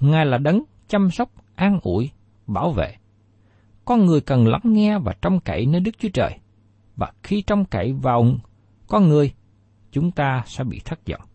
Ngài 0.00 0.26
là 0.26 0.38
đấng 0.38 0.62
chăm 0.88 1.10
sóc, 1.10 1.30
an 1.54 1.78
ủi, 1.82 2.10
bảo 2.46 2.72
vệ. 2.72 2.94
Con 3.84 4.06
người 4.06 4.20
cần 4.20 4.46
lắng 4.46 4.62
nghe 4.64 4.98
và 4.98 5.14
trông 5.22 5.40
cậy 5.40 5.66
nơi 5.66 5.80
Đức 5.80 5.98
Chúa 5.98 6.08
Trời. 6.08 6.38
Và 6.96 7.12
khi 7.22 7.42
trông 7.42 7.64
cậy 7.64 7.92
vào 7.92 8.26
con 8.86 9.08
người, 9.08 9.32
chúng 9.90 10.10
ta 10.10 10.42
sẽ 10.46 10.64
bị 10.64 10.80
thất 10.84 10.98
vọng. 11.08 11.28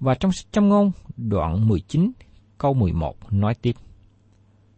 Và 0.00 0.14
trong 0.14 0.32
sách 0.32 0.52
châm 0.52 0.68
ngôn 0.68 0.92
đoạn 1.16 1.68
19 1.68 2.12
câu 2.58 2.74
11 2.74 3.32
nói 3.32 3.54
tiếp. 3.54 3.76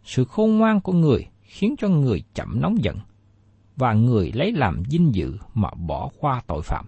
Sự 0.07 0.25
khôn 0.25 0.59
ngoan 0.59 0.81
của 0.81 0.93
người 0.93 1.27
khiến 1.43 1.75
cho 1.79 1.89
người 1.89 2.23
chậm 2.35 2.61
nóng 2.61 2.85
giận, 2.85 2.97
và 3.77 3.93
người 3.93 4.33
lấy 4.35 4.53
làm 4.53 4.83
dinh 4.91 5.15
dự 5.15 5.37
mà 5.55 5.71
bỏ 5.87 6.11
qua 6.21 6.43
tội 6.47 6.63
phạm. 6.63 6.87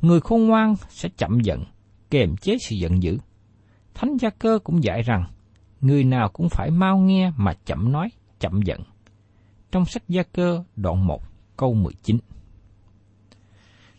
Người 0.00 0.20
khôn 0.20 0.46
ngoan 0.46 0.74
sẽ 0.88 1.08
chậm 1.16 1.40
giận, 1.40 1.64
kềm 2.10 2.36
chế 2.36 2.56
sự 2.68 2.76
giận 2.76 3.02
dữ. 3.02 3.18
Thánh 3.94 4.16
gia 4.16 4.30
cơ 4.30 4.58
cũng 4.64 4.84
dạy 4.84 5.02
rằng, 5.02 5.24
người 5.80 6.04
nào 6.04 6.28
cũng 6.28 6.48
phải 6.48 6.70
mau 6.70 6.98
nghe 6.98 7.32
mà 7.36 7.52
chậm 7.64 7.92
nói, 7.92 8.08
chậm 8.40 8.62
giận. 8.62 8.80
Trong 9.72 9.84
sách 9.84 10.08
gia 10.08 10.22
cơ 10.22 10.64
đoạn 10.76 11.06
1 11.06 11.22
câu 11.56 11.74
19. 11.74 12.18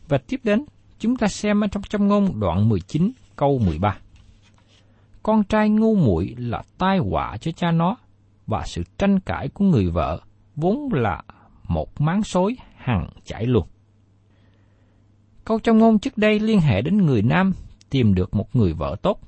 Và 0.08 0.18
tiếp 0.18 0.40
đến, 0.44 0.66
chúng 1.00 1.16
ta 1.16 1.28
xem 1.28 1.63
ở 1.63 1.68
trong 1.68 1.84
trong 1.90 2.08
ngôn 2.08 2.40
đoạn 2.40 2.70
19 2.70 3.12
câu 3.36 3.60
13. 3.60 3.98
Con 5.24 5.44
trai 5.44 5.70
ngu 5.70 5.96
muội 5.96 6.36
là 6.38 6.63
tai 6.78 6.98
họa 6.98 7.38
cho 7.38 7.51
cha 7.51 7.72
nó, 7.72 7.98
và 8.48 8.63
sự 8.66 8.84
tranh 8.98 9.20
cãi 9.20 9.48
của 9.48 9.66
người 9.66 9.90
vợ 9.90 10.20
vốn 10.56 10.90
là 10.94 11.22
một 11.68 12.01
máng 12.01 12.24
xối 12.24 12.56
hằng 12.75 13.10
chảy 13.25 13.46
luôn. 13.46 13.68
Câu 15.46 15.60
trong 15.60 15.78
ngôn 15.78 16.00
trước 16.00 16.18
đây 16.18 16.40
liên 16.40 16.60
hệ 16.60 16.82
đến 16.82 16.98
người 16.98 17.22
nam 17.22 17.54
tìm 17.90 18.13
được 18.13 18.36
một 18.36 18.56
người 18.56 18.74
vợ 18.74 18.96
tốt. 19.01 19.20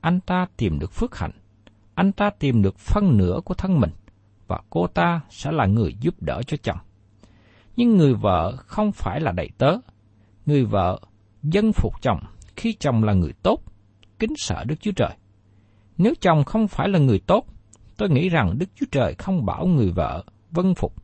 Anh 0.00 0.20
ta 0.20 0.46
tìm 0.56 0.78
được 0.78 0.92
phước 0.92 1.18
hạnh. 1.18 1.30
Anh 1.94 2.12
ta 2.12 2.30
tìm 2.30 2.62
được 2.62 2.78
phân 2.78 3.16
nửa 3.16 3.40
của 3.44 3.54
thân 3.54 3.80
mình 3.80 3.90
và 4.46 4.60
cô 4.70 4.86
ta 4.86 5.20
sẽ 5.30 5.52
là 5.52 5.66
người 5.66 5.94
giúp 6.00 6.14
đỡ 6.20 6.42
cho 6.46 6.56
chồng. 6.62 6.78
Nhưng 7.76 7.96
người 7.96 8.14
vợ 8.14 8.56
không 8.56 8.92
phải 8.92 9.20
là 9.20 9.32
đầy 9.32 9.50
tớ. 9.58 9.76
Người 10.46 10.64
vợ 10.64 11.00
dân 11.42 11.72
phục 11.72 12.02
chồng 12.02 12.20
khi 12.56 12.72
chồng 12.72 13.04
là 13.04 13.12
người 13.12 13.32
tốt, 13.42 13.60
kính 14.18 14.34
sợ 14.36 14.64
Đức 14.64 14.74
Chúa 14.80 14.92
Trời. 14.96 15.16
Nếu 15.98 16.14
chồng 16.20 16.44
không 16.44 16.68
phải 16.68 16.88
là 16.88 16.98
người 16.98 17.18
tốt, 17.18 17.46
tôi 17.96 18.10
nghĩ 18.10 18.28
rằng 18.28 18.58
Đức 18.58 18.66
Chúa 18.74 18.86
Trời 18.90 19.14
không 19.14 19.46
bảo 19.46 19.66
người 19.66 19.90
vợ 19.90 20.24
vân 20.50 20.74
phục. 20.74 20.94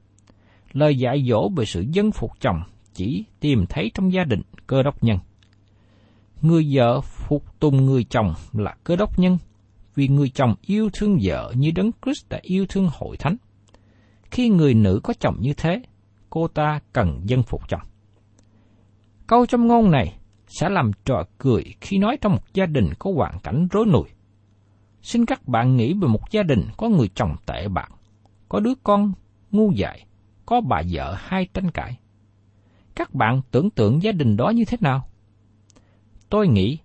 Lời 0.72 0.98
dạy 0.98 1.24
dỗ 1.28 1.48
về 1.48 1.64
sự 1.64 1.84
dân 1.92 2.12
phục 2.12 2.30
chồng 2.40 2.62
chỉ 2.94 3.24
tìm 3.40 3.66
thấy 3.68 3.90
trong 3.94 4.12
gia 4.12 4.24
đình 4.24 4.42
cơ 4.66 4.82
đốc 4.82 5.04
nhân. 5.04 5.18
Người 6.42 6.66
vợ 6.72 7.00
phục 7.00 7.60
tùng 7.60 7.86
người 7.86 8.04
chồng 8.04 8.34
là 8.52 8.76
cơ 8.84 8.96
đốc 8.96 9.18
nhân, 9.18 9.38
vì 9.94 10.08
người 10.08 10.28
chồng 10.28 10.54
yêu 10.62 10.90
thương 10.92 11.18
vợ 11.22 11.52
như 11.56 11.70
Đấng 11.70 11.90
Christ 12.04 12.28
đã 12.28 12.38
yêu 12.42 12.66
thương 12.68 12.88
hội 12.92 13.16
thánh. 13.16 13.36
Khi 14.30 14.48
người 14.48 14.74
nữ 14.74 15.00
có 15.02 15.14
chồng 15.20 15.36
như 15.40 15.52
thế, 15.56 15.82
cô 16.30 16.48
ta 16.48 16.80
cần 16.92 17.20
dân 17.24 17.42
phục 17.42 17.68
chồng. 17.68 17.80
Câu 19.26 19.46
trong 19.46 19.66
ngôn 19.66 19.90
này 19.90 20.14
sẽ 20.46 20.68
làm 20.68 20.90
trò 21.04 21.24
cười 21.38 21.64
khi 21.80 21.98
nói 21.98 22.16
trong 22.20 22.32
một 22.32 22.42
gia 22.54 22.66
đình 22.66 22.88
có 22.98 23.12
hoàn 23.14 23.38
cảnh 23.40 23.68
rối 23.70 23.86
nùi. 23.86 24.08
Xin 25.02 25.26
các 25.26 25.48
bạn 25.48 25.76
nghĩ 25.76 25.94
về 25.94 26.08
một 26.08 26.30
gia 26.30 26.42
đình 26.42 26.68
có 26.76 26.88
người 26.88 27.10
chồng 27.14 27.36
tệ 27.46 27.68
bạc, 27.68 27.88
có 28.48 28.60
đứa 28.60 28.74
con 28.82 29.12
ngu 29.50 29.72
dại, 29.72 30.06
có 30.46 30.60
bà 30.60 30.82
vợ 30.90 31.16
hai 31.18 31.46
tranh 31.54 31.70
cãi. 31.70 31.98
Các 32.94 33.14
bạn 33.14 33.40
tưởng 33.50 33.70
tượng 33.70 34.02
gia 34.02 34.12
đình 34.12 34.36
đó 34.36 34.50
như 34.50 34.64
thế 34.64 34.76
nào? 34.80 35.08
Tôi 36.28 36.48
nghĩ 36.48 36.78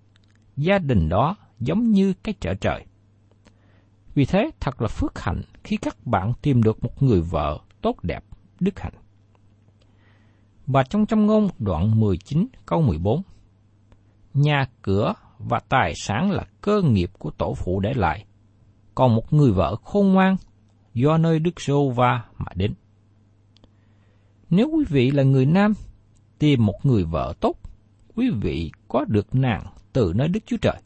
gia 0.58 0.80
đình 0.80 1.10
đó 1.10 1.36
giống 1.60 1.92
như 1.92 2.14
cái 2.14 2.34
chợ 2.40 2.54
trời. 2.54 2.86
Vì 4.14 4.26
thế 4.26 4.52
thật 4.60 4.82
là 4.82 4.88
phước 4.88 5.20
hạnh 5.20 5.42
khi 5.64 5.78
các 5.78 6.08
bạn 6.08 6.34
tìm 6.42 6.64
được 6.64 6.84
một 6.84 7.04
người 7.04 7.22
vợ 7.22 7.60
tốt 7.82 8.04
đẹp, 8.04 8.24
đức 8.60 8.80
hạnh. 8.80 8.94
Và 10.68 10.84
trong 10.84 11.06
trong 11.06 11.26
ngôn 11.26 11.50
đoạn 11.60 12.00
19 12.00 12.48
câu 12.66 12.82
14 12.82 13.22
Nhà 14.34 14.68
cửa 14.82 15.14
và 15.50 15.60
tài 15.70 15.94
sản 15.96 16.32
là 16.32 16.46
cơ 16.62 16.82
nghiệp 16.82 17.12
của 17.20 17.32
tổ 17.32 17.54
phụ 17.54 17.80
để 17.80 17.94
lại, 17.94 18.26
còn 18.96 19.16
một 19.16 19.34
người 19.34 19.52
vợ 19.52 19.76
khôn 19.84 20.14
ngoan 20.14 20.36
do 20.94 21.18
nơi 21.18 21.40
Đức 21.40 21.62
Sô 21.62 21.90
Va 21.90 22.24
mà 22.38 22.52
đến. 22.56 22.74
Nếu 24.50 24.70
quý 24.74 24.86
vị 24.90 25.12
là 25.12 25.24
người 25.24 25.46
nam, 25.46 25.74
tìm 26.40 26.66
một 26.66 26.80
người 26.84 27.04
vợ 27.04 27.34
tốt, 27.40 27.56
quý 28.16 28.30
vị 28.42 28.72
có 28.88 29.06
được 29.08 29.36
nàng 29.36 29.66
từ 29.94 30.14
nơi 30.16 30.28
Đức 30.28 30.40
Chúa 30.46 30.58
Trời. 30.58 30.82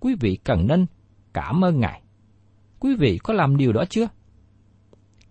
Quý 0.00 0.14
vị 0.20 0.36
cần 0.44 0.66
nên 0.66 0.86
cảm 1.32 1.64
ơn 1.64 1.80
Ngài. 1.80 2.02
Quý 2.80 2.96
vị 2.96 3.18
có 3.18 3.34
làm 3.34 3.56
điều 3.56 3.72
đó 3.72 3.84
chưa? 3.90 4.08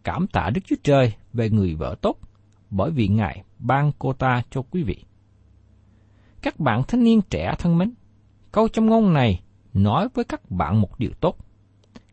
Cảm 0.04 0.28
tạ 0.28 0.50
Đức 0.54 0.62
Chúa 0.66 0.76
Trời 0.84 1.14
về 1.34 1.50
người 1.50 1.76
vợ 1.76 1.96
tốt, 2.02 2.20
bởi 2.70 2.92
vì 2.92 3.08
Ngài 3.08 3.44
ban 3.60 3.92
cô 4.00 4.14
ta 4.14 4.42
cho 4.52 4.62
quý 4.62 4.84
vị. 4.84 5.04
Các 6.42 6.60
bạn 6.60 6.84
thanh 6.88 7.04
niên 7.04 7.22
trẻ 7.30 7.56
thân 7.60 7.78
mến, 7.78 7.94
câu 8.56 8.68
trong 8.68 8.86
ngôn 8.86 9.14
này 9.14 9.42
nói 9.74 10.08
với 10.14 10.26
các 10.26 10.52
bạn 10.52 10.82
một 10.82 11.00
điều 11.00 11.12
tốt. 11.20 11.38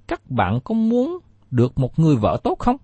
Các 0.07 0.31
bạn 0.31 0.61
có 0.65 0.75
muốn 0.75 1.19
được 1.51 1.79
một 1.79 1.99
người 1.99 2.17
vợ 2.17 2.41
tốt 2.45 2.59
không? 2.59 2.77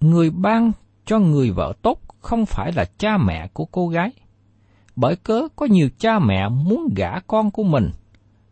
Người 0.00 0.30
ban 0.30 0.72
cho 1.04 1.18
người 1.18 1.50
vợ 1.50 1.72
tốt 1.82 2.00
không 2.20 2.46
phải 2.46 2.72
là 2.72 2.84
cha 2.98 3.18
mẹ 3.18 3.48
của 3.52 3.64
cô 3.64 3.88
gái. 3.88 4.10
Bởi 4.96 5.16
cớ 5.16 5.48
có 5.56 5.66
nhiều 5.66 5.88
cha 5.98 6.18
mẹ 6.18 6.48
muốn 6.48 6.88
gả 6.96 7.20
con 7.26 7.50
của 7.50 7.62
mình 7.62 7.90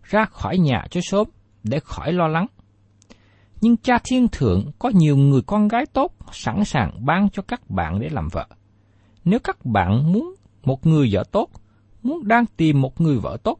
ra 0.02 0.24
khỏi 0.24 0.58
nhà 0.58 0.84
cho 0.90 1.00
sớm 1.04 1.26
để 1.62 1.80
khỏi 1.80 2.12
lo 2.12 2.26
lắng. 2.26 2.46
Nhưng 3.60 3.76
cha 3.76 3.98
thiên 4.04 4.28
thượng 4.28 4.70
có 4.78 4.88
nhiều 4.88 5.16
người 5.16 5.42
con 5.46 5.68
gái 5.68 5.86
tốt 5.92 6.12
sẵn 6.32 6.64
sàng 6.64 7.06
ban 7.06 7.30
cho 7.30 7.42
các 7.42 7.70
bạn 7.70 8.00
để 8.00 8.08
làm 8.08 8.28
vợ. 8.28 8.46
Nếu 9.24 9.38
các 9.44 9.64
bạn 9.64 10.12
muốn 10.12 10.34
một 10.64 10.86
người 10.86 11.08
vợ 11.12 11.24
tốt, 11.32 11.50
muốn 12.02 12.28
đang 12.28 12.46
tìm 12.56 12.80
một 12.80 13.00
người 13.00 13.18
vợ 13.18 13.36
tốt, 13.42 13.58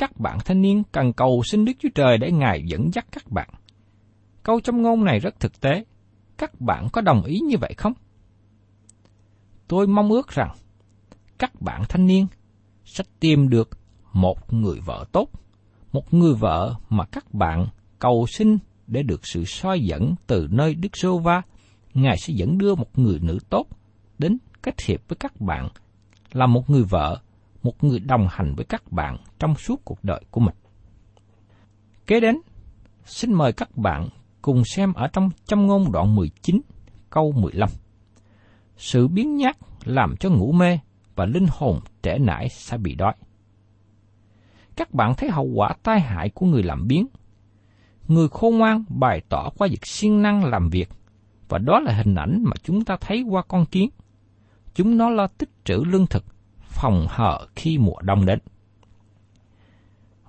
các 0.00 0.20
bạn 0.20 0.38
thanh 0.44 0.62
niên 0.62 0.82
cần 0.92 1.12
cầu 1.12 1.42
xin 1.44 1.64
Đức 1.64 1.72
Chúa 1.78 1.88
Trời 1.94 2.18
để 2.18 2.32
Ngài 2.32 2.62
dẫn 2.66 2.90
dắt 2.92 3.06
các 3.12 3.30
bạn. 3.30 3.48
Câu 4.42 4.60
trong 4.60 4.82
ngôn 4.82 5.04
này 5.04 5.18
rất 5.18 5.40
thực 5.40 5.60
tế. 5.60 5.84
Các 6.38 6.60
bạn 6.60 6.88
có 6.92 7.00
đồng 7.00 7.22
ý 7.22 7.38
như 7.38 7.56
vậy 7.60 7.74
không? 7.76 7.92
Tôi 9.68 9.86
mong 9.86 10.10
ước 10.10 10.28
rằng 10.28 10.50
các 11.38 11.62
bạn 11.62 11.82
thanh 11.88 12.06
niên 12.06 12.26
sẽ 12.84 13.04
tìm 13.20 13.48
được 13.48 13.70
một 14.12 14.52
người 14.52 14.80
vợ 14.80 15.04
tốt, 15.12 15.28
một 15.92 16.14
người 16.14 16.34
vợ 16.34 16.74
mà 16.88 17.04
các 17.04 17.34
bạn 17.34 17.66
cầu 17.98 18.26
xin 18.28 18.58
để 18.86 19.02
được 19.02 19.26
sự 19.26 19.44
soi 19.44 19.80
dẫn 19.80 20.14
từ 20.26 20.48
nơi 20.50 20.74
Đức 20.74 20.96
Sô 20.96 21.18
Va, 21.18 21.42
Ngài 21.94 22.16
sẽ 22.18 22.34
dẫn 22.36 22.58
đưa 22.58 22.74
một 22.74 22.98
người 22.98 23.18
nữ 23.22 23.38
tốt 23.50 23.66
đến 24.18 24.38
kết 24.62 24.80
hiệp 24.80 25.00
với 25.08 25.16
các 25.16 25.40
bạn 25.40 25.68
là 26.32 26.46
một 26.46 26.70
người 26.70 26.84
vợ, 26.84 27.20
một 27.62 27.84
người 27.84 27.98
đồng 27.98 28.26
hành 28.30 28.54
với 28.54 28.64
các 28.64 28.92
bạn 28.92 29.16
trong 29.38 29.54
suốt 29.54 29.80
cuộc 29.84 30.04
đời 30.04 30.20
của 30.30 30.40
mình. 30.40 30.54
Kế 32.06 32.20
đến, 32.20 32.40
xin 33.04 33.32
mời 33.32 33.52
các 33.52 33.76
bạn 33.76 34.08
cùng 34.42 34.62
xem 34.64 34.92
ở 34.92 35.08
trong 35.12 35.30
châm 35.44 35.66
ngôn 35.66 35.92
đoạn 35.92 36.14
19, 36.14 36.60
câu 37.10 37.32
15. 37.32 37.68
Sự 38.76 39.08
biến 39.08 39.36
nhát 39.36 39.56
làm 39.84 40.16
cho 40.16 40.30
ngủ 40.30 40.52
mê 40.52 40.78
và 41.16 41.24
linh 41.24 41.46
hồn 41.50 41.80
trễ 42.02 42.18
nải 42.18 42.48
sẽ 42.48 42.78
bị 42.78 42.94
đói. 42.94 43.14
Các 44.76 44.94
bạn 44.94 45.14
thấy 45.16 45.30
hậu 45.30 45.44
quả 45.54 45.74
tai 45.82 46.00
hại 46.00 46.30
của 46.30 46.46
người 46.46 46.62
làm 46.62 46.86
biến. 46.86 47.06
Người 48.08 48.28
khôn 48.28 48.58
ngoan 48.58 48.84
bày 48.88 49.22
tỏ 49.28 49.50
qua 49.58 49.68
việc 49.70 49.86
siêng 49.86 50.22
năng 50.22 50.44
làm 50.44 50.68
việc, 50.70 50.88
và 51.48 51.58
đó 51.58 51.80
là 51.80 51.92
hình 51.92 52.14
ảnh 52.14 52.44
mà 52.44 52.52
chúng 52.62 52.84
ta 52.84 52.96
thấy 53.00 53.22
qua 53.22 53.42
con 53.48 53.66
kiến. 53.66 53.90
Chúng 54.74 54.96
nó 54.96 55.10
lo 55.10 55.26
tích 55.26 55.50
trữ 55.64 55.82
lương 55.86 56.06
thực, 56.06 56.24
phòng 56.80 57.06
hở 57.08 57.46
khi 57.56 57.78
mùa 57.78 58.00
đông 58.02 58.26
đến. 58.26 58.38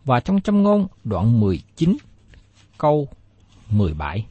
Và 0.06 0.20
trong 0.20 0.42
châm 0.42 0.64
ngôn 0.64 0.88
đoạn 1.04 1.40
19, 1.40 1.98
câu 2.78 3.08
17. 3.70 4.26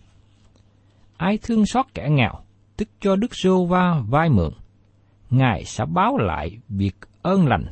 Ai 1.16 1.38
thương 1.42 1.66
xót 1.66 1.86
kẻ 1.94 2.08
nghèo, 2.10 2.32
tức 2.76 2.88
cho 3.00 3.16
Đức 3.16 3.34
Sô 3.34 3.64
Va 3.64 4.02
vai 4.08 4.28
mượn, 4.30 4.52
Ngài 5.30 5.64
sẽ 5.64 5.84
báo 5.84 6.16
lại 6.16 6.58
việc 6.68 6.96
ơn 7.22 7.46
lành 7.46 7.66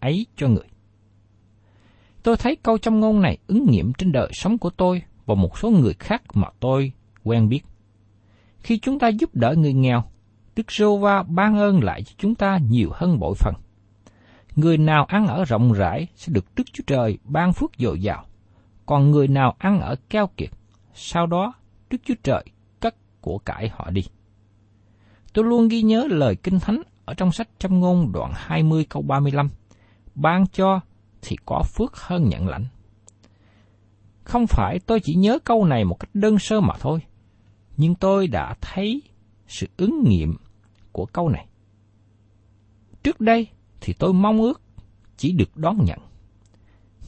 ấy 0.00 0.26
cho 0.36 0.48
người. 0.48 0.68
Tôi 2.22 2.36
thấy 2.36 2.56
câu 2.62 2.78
châm 2.78 3.00
ngôn 3.00 3.22
này 3.22 3.38
ứng 3.46 3.66
nghiệm 3.70 3.92
trên 3.92 4.12
đời 4.12 4.30
sống 4.32 4.58
của 4.58 4.70
tôi 4.70 5.02
và 5.26 5.34
một 5.34 5.58
số 5.58 5.70
người 5.70 5.94
khác 5.98 6.22
mà 6.34 6.48
tôi 6.60 6.92
quen 7.24 7.48
biết. 7.48 7.60
Khi 8.58 8.78
chúng 8.78 8.98
ta 8.98 9.08
giúp 9.08 9.34
đỡ 9.34 9.54
người 9.58 9.72
nghèo, 9.72 10.02
Đức 10.56 10.72
Sô 10.72 10.96
Va 10.96 11.22
ban 11.22 11.58
ơn 11.58 11.84
lại 11.84 12.02
cho 12.02 12.12
chúng 12.18 12.34
ta 12.34 12.58
nhiều 12.70 12.90
hơn 12.94 13.18
bội 13.18 13.34
phần. 13.38 13.54
Người 14.60 14.78
nào 14.78 15.04
ăn 15.04 15.26
ở 15.26 15.44
rộng 15.44 15.72
rãi 15.72 16.06
sẽ 16.16 16.32
được 16.32 16.44
Đức 16.56 16.64
Chúa 16.72 16.84
Trời 16.86 17.18
ban 17.24 17.52
phước 17.52 17.70
dồi 17.78 18.02
dào, 18.02 18.24
còn 18.86 19.10
người 19.10 19.28
nào 19.28 19.56
ăn 19.58 19.80
ở 19.80 19.96
keo 20.10 20.26
kiệt, 20.26 20.50
sau 20.94 21.26
đó 21.26 21.52
Đức 21.90 21.98
Chúa 22.04 22.14
Trời 22.22 22.44
cất 22.80 22.94
của 23.20 23.38
cải 23.38 23.68
họ 23.68 23.90
đi. 23.90 24.02
Tôi 25.32 25.44
luôn 25.44 25.68
ghi 25.68 25.82
nhớ 25.82 26.06
lời 26.10 26.36
Kinh 26.36 26.60
Thánh 26.60 26.82
ở 27.04 27.14
trong 27.14 27.32
sách 27.32 27.48
Trăm 27.58 27.80
ngôn 27.80 28.12
đoạn 28.12 28.32
20 28.34 28.84
câu 28.84 29.02
35. 29.02 29.50
Ban 30.14 30.46
cho 30.46 30.80
thì 31.22 31.36
có 31.46 31.62
phước 31.62 31.96
hơn 31.96 32.28
nhận 32.28 32.48
lãnh. 32.48 32.64
Không 34.24 34.46
phải 34.46 34.78
tôi 34.78 35.00
chỉ 35.00 35.14
nhớ 35.14 35.38
câu 35.44 35.64
này 35.64 35.84
một 35.84 36.00
cách 36.00 36.10
đơn 36.14 36.38
sơ 36.38 36.60
mà 36.60 36.74
thôi, 36.80 37.00
nhưng 37.76 37.94
tôi 37.94 38.26
đã 38.26 38.54
thấy 38.60 39.02
sự 39.48 39.66
ứng 39.76 40.04
nghiệm 40.04 40.36
của 40.92 41.06
câu 41.06 41.28
này. 41.28 41.46
Trước 43.02 43.20
đây 43.20 43.48
thì 43.80 43.92
tôi 43.92 44.12
mong 44.12 44.40
ước 44.40 44.60
chỉ 45.16 45.32
được 45.32 45.56
đón 45.56 45.84
nhận. 45.84 45.98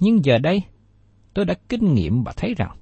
Nhưng 0.00 0.24
giờ 0.24 0.38
đây, 0.38 0.62
tôi 1.34 1.44
đã 1.44 1.54
kinh 1.68 1.94
nghiệm 1.94 2.22
và 2.22 2.32
thấy 2.36 2.54
rằng 2.54 2.76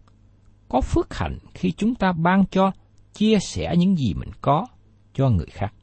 có 0.68 0.80
phước 0.80 1.14
hạnh 1.14 1.38
khi 1.54 1.72
chúng 1.72 1.94
ta 1.94 2.12
ban 2.12 2.44
cho 2.46 2.72
chia 3.12 3.38
sẻ 3.38 3.74
những 3.78 3.96
gì 3.96 4.14
mình 4.14 4.30
có 4.40 4.66
cho 5.14 5.28
người 5.28 5.48
khác. 5.50 5.74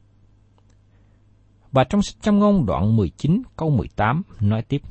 Và 1.72 1.84
trong 1.84 2.02
sách 2.02 2.22
châm 2.22 2.38
ngôn 2.38 2.66
đoạn 2.66 2.96
19 2.96 3.42
câu 3.56 3.70
18 3.70 4.22
nói 4.40 4.62
tiếp, 4.62 4.82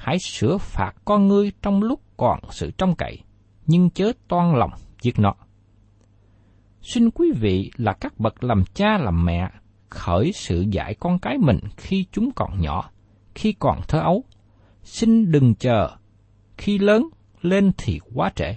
Hãy 0.00 0.18
sửa 0.18 0.58
phạt 0.58 0.92
con 1.04 1.28
ngươi 1.28 1.52
trong 1.62 1.82
lúc 1.82 2.00
còn 2.16 2.40
sự 2.50 2.70
trong 2.78 2.94
cậy, 2.94 3.18
nhưng 3.66 3.90
chớ 3.90 4.12
toan 4.28 4.54
lòng 4.58 4.70
giết 5.00 5.18
nó. 5.18 5.34
Xin 6.82 7.10
quý 7.10 7.32
vị 7.36 7.70
là 7.76 7.92
các 7.92 8.18
bậc 8.18 8.44
làm 8.44 8.64
cha 8.74 8.98
làm 8.98 9.24
mẹ, 9.24 9.50
khởi 9.90 10.32
sự 10.32 10.64
dạy 10.70 10.94
con 10.94 11.18
cái 11.18 11.38
mình 11.38 11.58
khi 11.76 12.06
chúng 12.12 12.30
còn 12.36 12.60
nhỏ, 12.60 12.90
khi 13.34 13.52
còn 13.52 13.80
thơ 13.88 14.00
ấu. 14.00 14.24
Xin 14.82 15.32
đừng 15.32 15.54
chờ, 15.54 15.90
khi 16.58 16.78
lớn 16.78 17.08
lên 17.42 17.72
thì 17.78 18.00
quá 18.14 18.32
trễ. 18.36 18.56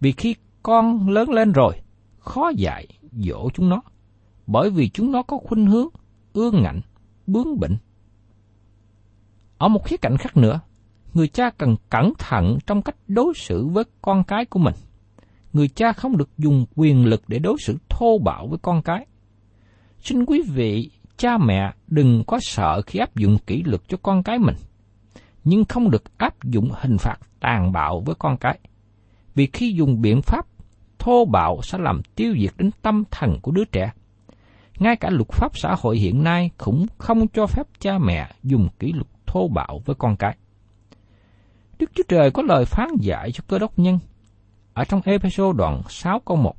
Vì 0.00 0.12
khi 0.12 0.34
con 0.62 1.08
lớn 1.08 1.30
lên 1.30 1.52
rồi, 1.52 1.74
khó 2.18 2.48
dạy 2.56 2.86
dỗ 3.12 3.50
chúng 3.54 3.68
nó, 3.68 3.82
bởi 4.46 4.70
vì 4.70 4.88
chúng 4.88 5.12
nó 5.12 5.22
có 5.22 5.38
khuynh 5.38 5.66
hướng, 5.66 5.88
ương 6.32 6.62
ngạnh, 6.62 6.80
bướng 7.26 7.60
bỉnh. 7.60 7.76
Ở 9.58 9.68
một 9.68 9.84
khía 9.84 9.96
cạnh 9.96 10.16
khác 10.16 10.36
nữa, 10.36 10.60
người 11.14 11.28
cha 11.28 11.50
cần 11.50 11.76
cẩn 11.90 12.12
thận 12.18 12.58
trong 12.66 12.82
cách 12.82 12.96
đối 13.08 13.34
xử 13.34 13.66
với 13.66 13.84
con 14.02 14.24
cái 14.24 14.44
của 14.44 14.58
mình. 14.58 14.74
Người 15.52 15.68
cha 15.68 15.92
không 15.92 16.16
được 16.16 16.30
dùng 16.38 16.66
quyền 16.74 17.06
lực 17.06 17.22
để 17.28 17.38
đối 17.38 17.56
xử 17.60 17.76
thô 17.88 18.18
bạo 18.18 18.46
với 18.46 18.58
con 18.62 18.82
cái. 18.82 19.06
Xin 20.06 20.24
quý 20.24 20.42
vị, 20.42 20.90
cha 21.16 21.38
mẹ 21.38 21.72
đừng 21.86 22.24
có 22.26 22.38
sợ 22.42 22.82
khi 22.86 22.98
áp 22.98 23.16
dụng 23.16 23.38
kỷ 23.46 23.62
luật 23.62 23.82
cho 23.88 23.96
con 24.02 24.22
cái 24.22 24.38
mình, 24.38 24.54
nhưng 25.44 25.64
không 25.64 25.90
được 25.90 26.18
áp 26.18 26.44
dụng 26.44 26.70
hình 26.74 26.96
phạt 26.98 27.16
tàn 27.40 27.72
bạo 27.72 28.00
với 28.00 28.14
con 28.18 28.36
cái. 28.36 28.58
Vì 29.34 29.46
khi 29.52 29.72
dùng 29.72 30.00
biện 30.00 30.22
pháp 30.22 30.46
thô 30.98 31.24
bạo 31.24 31.60
sẽ 31.62 31.78
làm 31.78 32.02
tiêu 32.14 32.34
diệt 32.40 32.50
đến 32.58 32.70
tâm 32.82 33.04
thần 33.10 33.38
của 33.42 33.52
đứa 33.52 33.64
trẻ. 33.64 33.92
Ngay 34.78 34.96
cả 34.96 35.10
luật 35.10 35.28
pháp 35.28 35.58
xã 35.58 35.74
hội 35.78 35.98
hiện 35.98 36.24
nay 36.24 36.50
cũng 36.58 36.86
không 36.98 37.28
cho 37.28 37.46
phép 37.46 37.66
cha 37.78 37.98
mẹ 37.98 38.30
dùng 38.42 38.68
kỷ 38.78 38.92
luật 38.92 39.08
thô 39.26 39.48
bạo 39.48 39.80
với 39.84 39.96
con 39.98 40.16
cái. 40.16 40.36
Đức 41.78 41.90
Chúa 41.94 42.04
Trời 42.08 42.30
có 42.30 42.42
lời 42.42 42.64
phán 42.64 42.88
dạy 43.00 43.32
cho 43.32 43.44
cơ 43.48 43.58
đốc 43.58 43.78
nhân 43.78 43.98
ở 44.74 44.84
trong 44.84 45.00
Ephesos 45.04 45.56
đoạn 45.56 45.82
6 45.88 46.20
câu 46.20 46.36
1. 46.36 46.56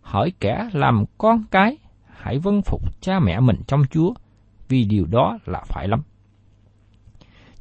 Hỏi 0.00 0.32
kẻ 0.40 0.68
làm 0.72 1.04
con 1.18 1.44
cái, 1.50 1.76
hãy 2.20 2.38
vâng 2.38 2.62
phục 2.62 3.00
cha 3.00 3.20
mẹ 3.20 3.40
mình 3.40 3.56
trong 3.66 3.82
Chúa, 3.90 4.14
vì 4.68 4.84
điều 4.84 5.06
đó 5.06 5.38
là 5.44 5.62
phải 5.66 5.88
lắm. 5.88 6.02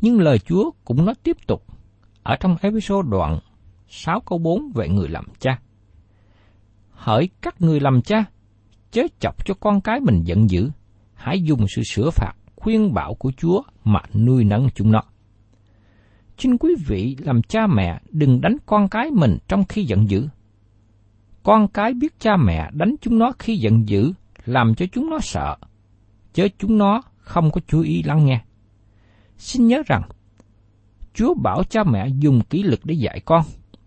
Nhưng 0.02 0.19
lời 0.19 0.39
Chúa 0.39 0.72
cũng 0.86 1.06
nói 1.06 1.15
tiếp 1.24 1.38
tục 1.48 1.63
ở 2.24 2.36
trong 2.39 2.56
episode 2.62 3.10
đoạn 3.12 3.39
6 3.88 4.19
câu 4.19 4.39
4 4.39 4.72
về 4.76 4.89
người 4.89 5.08
làm 5.08 5.26
cha. 5.39 5.60
Hỡi 6.91 7.30
các 7.41 7.62
người 7.62 7.80
làm 7.80 8.02
cha, 8.02 8.26
chớ 8.91 9.02
chọc 9.19 9.45
cho 9.45 9.54
con 9.60 9.82
cái 9.82 10.00
mình 10.00 10.24
giận 10.24 10.50
dữ, 10.50 10.69
hãy 11.13 11.41
dùng 11.41 11.65
sự 11.76 11.82
sửa 11.84 12.10
phạt 12.10 12.34
khuyên 12.56 12.93
bảo 12.93 13.13
của 13.13 13.32
Chúa 13.38 13.62
mà 13.84 14.00
nuôi 14.13 14.43
nấng 14.43 14.69
chúng 14.76 14.91
nó. 14.91 15.02
Xin 16.38 16.58
quý 16.58 16.76
vị 16.88 17.15
làm 17.19 17.41
cha 17.41 17.67
mẹ 17.67 18.02
đừng 18.10 18.41
đánh 18.41 18.56
con 18.65 18.89
cái 18.89 19.12
mình 19.12 19.38
trong 19.48 19.63
khi 19.69 19.84
giận 19.84 20.10
dữ. 20.10 20.28
Con 21.43 21.67
cái 21.67 21.93
biết 21.93 22.19
cha 22.19 22.38
mẹ 22.38 22.69
đánh 22.74 22.95
chúng 23.02 23.19
nó 23.19 23.32
khi 23.39 23.58
giận 23.58 23.89
dữ, 23.89 24.13
làm 24.50 24.76
cho 24.76 24.86
chúng 24.92 25.10
nó 25.10 25.20
sợ, 25.20 25.58
chớ 26.34 26.48
chúng 26.58 26.78
nó 26.78 27.02
không 27.18 27.52
có 27.52 27.62
chú 27.68 27.82
ý 27.82 28.04
lắng 28.04 28.26
nghe. 28.26 28.42
Xin 29.38 29.68
nhớ 29.68 29.82
rằng, 29.86 30.02
Chúa 31.14 31.34
bảo 31.34 31.64
cha 31.64 31.84
mẹ 31.84 32.08
dùng 32.08 32.42
kỷ 32.42 32.64
lực 32.64 32.80
để 32.84 32.94
dạy 32.94 33.22
con, 33.26 33.44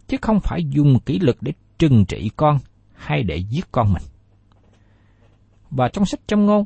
chứ 0.08 0.16
không 0.22 0.40
phải 0.40 0.64
dùng 0.64 0.98
kỷ 0.98 1.18
lực 1.18 1.36
để 1.40 1.52
trừng 1.78 2.04
trị 2.04 2.30
con 2.36 2.58
hay 2.94 3.22
để 3.22 3.36
giết 3.36 3.72
con 3.72 3.92
mình. 3.92 4.02
Và 5.70 5.88
trong 5.88 6.06
sách 6.06 6.20
châm 6.26 6.46
ngôn, 6.46 6.64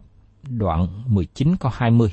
đoạn 0.49 1.03
19 1.07 1.57
câu 1.57 1.73
20. 1.75 2.13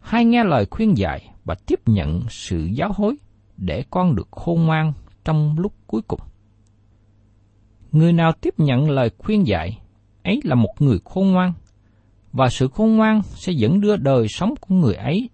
Hai 0.00 0.24
nghe 0.24 0.44
lời 0.44 0.66
khuyên 0.70 0.98
dạy 0.98 1.30
và 1.44 1.54
tiếp 1.66 1.80
nhận 1.86 2.20
sự 2.28 2.64
giáo 2.64 2.92
hối 2.96 3.16
để 3.56 3.84
con 3.90 4.14
được 4.14 4.28
khôn 4.30 4.66
ngoan 4.66 4.92
trong 5.24 5.58
lúc 5.58 5.72
cuối 5.86 6.02
cùng. 6.08 6.20
Người 7.92 8.12
nào 8.12 8.32
tiếp 8.32 8.54
nhận 8.58 8.90
lời 8.90 9.10
khuyên 9.18 9.46
dạy 9.46 9.81
ấy 10.22 10.40
là 10.44 10.54
một 10.54 10.74
người 10.78 10.98
khôn 11.04 11.32
ngoan, 11.32 11.52
và 12.32 12.48
sự 12.48 12.68
khôn 12.68 12.96
ngoan 12.96 13.22
sẽ 13.22 13.52
dẫn 13.52 13.80
đưa 13.80 13.96
đời 13.96 14.26
sống 14.28 14.54
của 14.60 14.74
người 14.74 14.94
ấy 14.94 15.28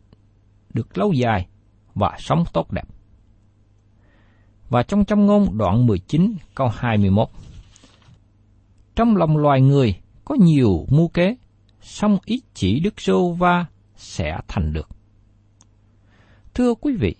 được 0.74 0.98
lâu 0.98 1.12
dài 1.12 1.46
và 1.94 2.16
sống 2.18 2.44
tốt 2.52 2.72
đẹp. 2.72 2.88
Và 4.68 4.82
trong 4.82 5.04
trong 5.04 5.26
ngôn 5.26 5.58
đoạn 5.58 5.86
19 5.86 6.34
câu 6.54 6.68
21 6.68 7.28
Trong 8.96 9.16
lòng 9.16 9.36
loài 9.36 9.60
người 9.60 9.96
có 10.24 10.34
nhiều 10.40 10.86
mưu 10.90 11.08
kế, 11.08 11.36
song 11.80 12.18
ý 12.24 12.42
chỉ 12.54 12.80
Đức 12.80 13.00
Sô 13.00 13.32
Va 13.32 13.66
sẽ 13.96 14.38
thành 14.48 14.72
được. 14.72 14.88
Thưa 16.54 16.74
quý 16.74 16.96
vị, 16.96 17.14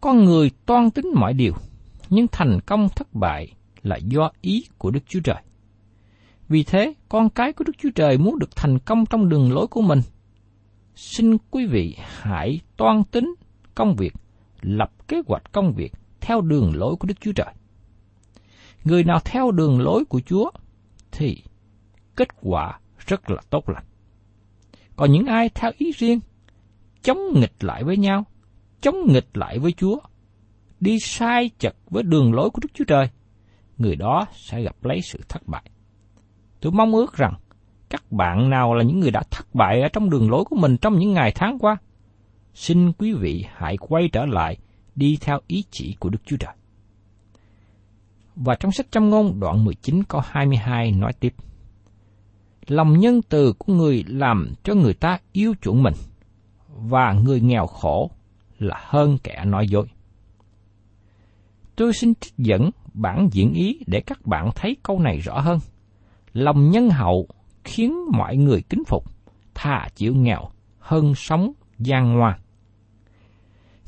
con 0.00 0.24
người 0.24 0.50
toan 0.66 0.90
tính 0.90 1.06
mọi 1.14 1.32
điều, 1.32 1.52
nhưng 2.10 2.26
thành 2.32 2.60
công 2.66 2.88
thất 2.88 3.14
bại 3.14 3.48
là 3.82 3.96
do 3.96 4.30
ý 4.40 4.64
của 4.78 4.90
Đức 4.90 5.00
Chúa 5.08 5.20
Trời. 5.24 5.42
Vì 6.48 6.62
thế, 6.62 6.94
con 7.08 7.30
cái 7.30 7.52
của 7.52 7.64
Đức 7.64 7.72
Chúa 7.78 7.90
Trời 7.94 8.18
muốn 8.18 8.38
được 8.38 8.56
thành 8.56 8.78
công 8.78 9.06
trong 9.06 9.28
đường 9.28 9.52
lối 9.52 9.66
của 9.66 9.82
mình. 9.82 10.00
Xin 10.94 11.36
quý 11.50 11.66
vị 11.66 11.96
hãy 11.98 12.60
toan 12.76 13.04
tính 13.04 13.34
công 13.74 13.94
việc, 13.96 14.14
lập 14.60 15.08
kế 15.08 15.22
hoạch 15.26 15.52
công 15.52 15.72
việc 15.72 15.92
theo 16.20 16.40
đường 16.40 16.72
lối 16.74 16.96
của 16.96 17.08
Đức 17.08 17.20
Chúa 17.20 17.32
Trời. 17.32 17.54
Người 18.84 19.04
nào 19.04 19.20
theo 19.24 19.50
đường 19.50 19.80
lối 19.80 20.04
của 20.04 20.20
Chúa 20.20 20.50
thì 21.12 21.42
kết 22.16 22.28
quả 22.40 22.80
rất 23.06 23.30
là 23.30 23.42
tốt 23.50 23.68
lành. 23.68 23.84
Còn 24.96 25.12
những 25.12 25.26
ai 25.26 25.48
theo 25.48 25.70
ý 25.78 25.92
riêng, 25.92 26.20
chống 27.02 27.18
nghịch 27.34 27.64
lại 27.64 27.84
với 27.84 27.96
nhau, 27.96 28.24
chống 28.80 28.96
nghịch 29.12 29.28
lại 29.34 29.58
với 29.58 29.72
Chúa, 29.72 29.98
đi 30.80 30.98
sai 31.00 31.50
chật 31.58 31.76
với 31.90 32.02
đường 32.02 32.32
lối 32.32 32.50
của 32.50 32.60
Đức 32.62 32.68
Chúa 32.74 32.84
Trời, 32.84 33.10
người 33.78 33.96
đó 33.96 34.26
sẽ 34.34 34.62
gặp 34.62 34.84
lấy 34.84 35.00
sự 35.02 35.20
thất 35.28 35.46
bại. 35.46 35.70
Tôi 36.60 36.72
mong 36.72 36.94
ước 36.94 37.16
rằng 37.16 37.34
các 37.88 38.12
bạn 38.12 38.50
nào 38.50 38.74
là 38.74 38.84
những 38.84 39.00
người 39.00 39.10
đã 39.10 39.22
thất 39.30 39.54
bại 39.54 39.82
ở 39.82 39.88
trong 39.88 40.10
đường 40.10 40.30
lối 40.30 40.44
của 40.44 40.56
mình 40.56 40.76
trong 40.76 40.98
những 40.98 41.12
ngày 41.12 41.32
tháng 41.34 41.58
qua, 41.58 41.76
xin 42.54 42.92
quý 42.92 43.12
vị 43.12 43.44
hãy 43.54 43.76
quay 43.76 44.08
trở 44.12 44.26
lại 44.26 44.56
đi 44.94 45.18
theo 45.20 45.40
ý 45.46 45.64
chỉ 45.70 45.96
của 45.98 46.08
Đức 46.08 46.18
Chúa 46.26 46.36
Trời. 46.36 46.54
Và 48.36 48.54
trong 48.54 48.72
sách 48.72 48.86
Châm 48.90 49.10
ngôn 49.10 49.40
đoạn 49.40 49.64
19 49.64 50.02
câu 50.04 50.20
22 50.24 50.92
nói 50.92 51.12
tiếp 51.12 51.34
lòng 52.70 52.98
nhân 52.98 53.20
từ 53.28 53.52
của 53.58 53.72
người 53.72 54.04
làm 54.08 54.52
cho 54.62 54.74
người 54.74 54.94
ta 54.94 55.18
yêu 55.32 55.54
chuộng 55.62 55.82
mình, 55.82 55.94
và 56.68 57.12
người 57.12 57.40
nghèo 57.40 57.66
khổ 57.66 58.10
là 58.58 58.76
hơn 58.80 59.18
kẻ 59.22 59.44
nói 59.44 59.68
dối. 59.68 59.86
Tôi 61.76 61.92
xin 61.92 62.14
trích 62.14 62.34
dẫn 62.38 62.70
bản 62.94 63.28
diễn 63.32 63.52
ý 63.52 63.80
để 63.86 64.00
các 64.00 64.26
bạn 64.26 64.50
thấy 64.54 64.76
câu 64.82 65.00
này 65.00 65.18
rõ 65.18 65.40
hơn. 65.40 65.58
Lòng 66.38 66.70
nhân 66.70 66.90
hậu 66.90 67.28
khiến 67.64 67.94
mọi 68.12 68.36
người 68.36 68.62
kính 68.62 68.84
phục, 68.84 69.04
thà 69.54 69.88
chịu 69.94 70.14
nghèo 70.14 70.50
hơn 70.78 71.14
sống 71.14 71.52
gian 71.78 72.12
ngoan. 72.12 72.40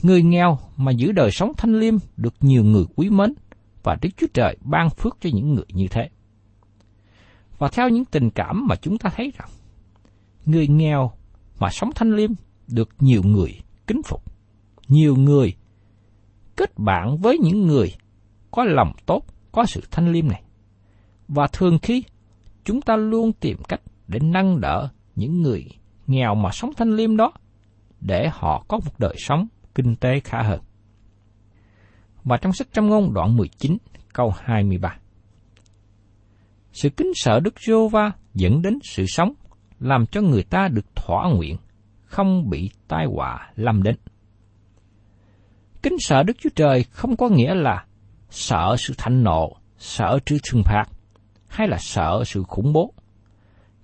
Người 0.03 0.23
nghèo 0.23 0.59
mà 0.77 0.93
giữ 0.93 1.13
đời 1.13 1.31
sống 1.31 1.53
thanh 1.57 1.81
liêm 1.81 1.95
được 2.17 2.35
nhiều 2.41 2.65
người 2.65 2.85
quý 2.97 3.11
mến 3.11 3.35
và 3.83 3.97
Đức 4.03 4.09
Chúa 4.17 4.27
Trời 4.35 4.57
ban 4.61 4.91
phước 4.91 5.17
cho 5.21 5.31
những 5.33 5.55
người 5.55 5.65
như 5.69 5.89
thế. 5.91 6.09
Và 7.59 7.69
theo 7.69 7.89
những 7.89 8.05
tình 8.05 8.31
cảm 8.31 8.67
mà 8.67 8.77
chúng 8.77 8.99
ta 8.99 9.11
thấy 9.17 9.33
rằng, 9.39 9.49
người 10.47 10.69
nghèo 10.69 11.13
mà 11.59 11.69
sống 11.71 11.91
thanh 11.95 12.17
liêm 12.17 12.31
được 12.69 12.89
nhiều 13.01 13.23
người 13.25 13.61
kính 13.87 14.03
phục. 14.03 14.23
Nhiều 14.89 15.17
người 15.17 15.55
kết 16.57 16.79
bạn 16.79 17.17
với 17.17 17.39
những 17.39 17.67
người 17.67 17.95
có 18.51 18.65
lòng 18.65 18.93
tốt, 19.07 19.23
có 19.53 19.67
sự 19.67 19.81
thanh 19.91 20.13
liêm 20.13 20.29
này. 20.29 20.43
Và 21.29 21.47
thường 21.53 21.79
khi 21.83 22.03
chúng 22.65 22.81
ta 22.81 22.97
luôn 22.97 23.33
tìm 23.33 23.57
cách 23.69 23.81
để 24.09 24.19
nâng 24.23 24.61
đỡ 24.61 24.89
những 25.17 25.43
người 25.43 25.67
nghèo 26.07 26.35
mà 26.35 26.51
sống 26.53 26.71
thanh 26.77 26.97
liêm 26.97 27.17
đó 27.17 27.33
để 28.01 28.29
họ 28.33 28.65
có 28.69 28.79
một 28.85 28.99
đời 28.99 29.15
sống 29.19 29.47
kinh 29.75 29.97
tế 29.97 30.21
khá 30.21 30.43
hơn. 30.43 30.61
Và 32.25 32.37
trong 32.37 32.53
sách 32.53 32.69
trăm 32.73 32.89
ngôn 32.89 33.15
đoạn 33.15 33.37
19 33.37 33.77
câu 34.13 34.33
23 34.41 34.97
Sự 36.73 36.91
kính 36.91 37.13
sợ 37.15 37.41
Đức 37.41 37.55
giô 37.67 37.89
va 37.89 38.13
dẫn 38.35 38.63
đến 38.63 38.79
sự 38.83 39.05
sống, 39.09 39.33
làm 39.81 40.07
cho 40.07 40.21
người 40.21 40.43
ta 40.43 40.69
được 40.69 40.95
thỏa 40.95 41.31
nguyện, 41.31 41.57
không 42.05 42.51
bị 42.51 42.71
tai 42.89 43.07
họa 43.07 43.51
lâm 43.57 43.83
đến. 43.83 43.97
Kính 45.83 45.97
sợ 45.99 46.23
Đức 46.23 46.37
Chúa 46.41 46.51
Trời 46.57 46.85
không 46.91 47.17
có 47.17 47.29
nghĩa 47.29 47.55
là 47.55 47.85
sợ 48.31 48.77
sự 48.79 48.95
thạnh 48.99 49.23
nộ, 49.23 49.57
sợ 49.79 50.19
sự 50.27 50.39
trừng 50.43 50.63
phạt, 50.65 50.85
hay 51.51 51.69
là 51.69 51.79
sợ 51.81 52.23
sự 52.27 52.43
khủng 52.43 52.73
bố. 52.73 52.95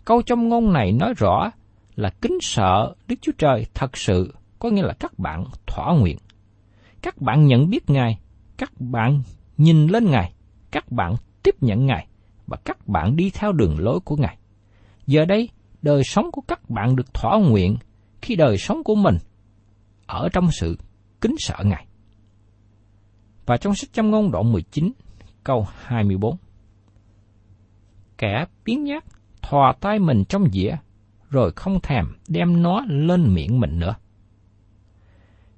Câu 0.04 0.22
trong 0.22 0.48
ngôn 0.48 0.72
này 0.72 0.92
nói 0.92 1.14
rõ 1.16 1.50
là 1.96 2.10
kính 2.20 2.38
sợ 2.40 2.94
Đức 3.08 3.16
Chúa 3.22 3.32
Trời 3.38 3.66
thật 3.74 3.96
sự 3.96 4.34
có 4.58 4.70
nghĩa 4.70 4.82
là 4.82 4.94
các 5.00 5.18
bạn 5.18 5.44
thỏa 5.66 5.94
nguyện. 5.94 6.16
Các 7.02 7.20
bạn 7.20 7.46
nhận 7.46 7.70
biết 7.70 7.90
Ngài, 7.90 8.18
các 8.56 8.72
bạn 8.78 9.22
nhìn 9.56 9.86
lên 9.86 10.10
Ngài, 10.10 10.32
các 10.70 10.92
bạn 10.92 11.14
tiếp 11.42 11.54
nhận 11.60 11.86
Ngài 11.86 12.06
và 12.46 12.56
các 12.64 12.88
bạn 12.88 13.16
đi 13.16 13.30
theo 13.30 13.52
đường 13.52 13.78
lối 13.78 14.00
của 14.00 14.16
Ngài. 14.16 14.38
Giờ 15.06 15.24
đây, 15.24 15.48
đời 15.82 16.04
sống 16.04 16.32
của 16.32 16.42
các 16.48 16.70
bạn 16.70 16.96
được 16.96 17.14
thỏa 17.14 17.38
nguyện 17.38 17.76
khi 18.22 18.36
đời 18.36 18.58
sống 18.58 18.84
của 18.84 18.94
mình 18.94 19.16
ở 20.06 20.28
trong 20.32 20.48
sự 20.60 20.78
kính 21.20 21.34
sợ 21.38 21.56
Ngài. 21.64 21.86
Và 23.46 23.56
trong 23.56 23.74
sách 23.74 23.92
châm 23.92 24.10
ngôn 24.10 24.30
đoạn 24.30 24.52
19, 24.52 24.92
câu 25.44 25.66
24. 25.82 26.36
Kẻ 28.18 28.46
biến 28.64 28.84
nhát 28.84 29.04
thò 29.42 29.72
tay 29.80 29.98
mình 29.98 30.24
trong 30.24 30.50
dĩa, 30.52 30.76
rồi 31.30 31.52
không 31.56 31.80
thèm 31.80 32.06
đem 32.28 32.62
nó 32.62 32.84
lên 32.88 33.34
miệng 33.34 33.60
mình 33.60 33.78
nữa. 33.78 33.94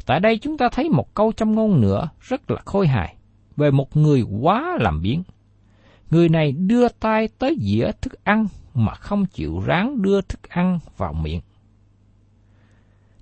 Tại 0.07 0.21
đây 0.21 0.38
chúng 0.38 0.59
ta 0.59 0.68
thấy 0.73 0.88
một 0.88 1.14
câu 1.14 1.33
trong 1.33 1.53
ngôn 1.55 1.81
nữa 1.81 2.09
rất 2.21 2.51
là 2.51 2.61
khôi 2.64 2.87
hài 2.87 3.16
về 3.57 3.71
một 3.71 3.97
người 3.97 4.23
quá 4.23 4.77
làm 4.81 5.03
biến. 5.03 5.23
Người 6.11 6.29
này 6.29 6.53
đưa 6.53 6.88
tay 6.88 7.29
tới 7.29 7.57
dĩa 7.61 7.90
thức 8.01 8.25
ăn 8.25 8.47
mà 8.75 8.94
không 8.94 9.27
chịu 9.27 9.61
ráng 9.61 10.03
đưa 10.03 10.21
thức 10.21 10.49
ăn 10.49 10.79
vào 10.97 11.12
miệng. 11.12 11.40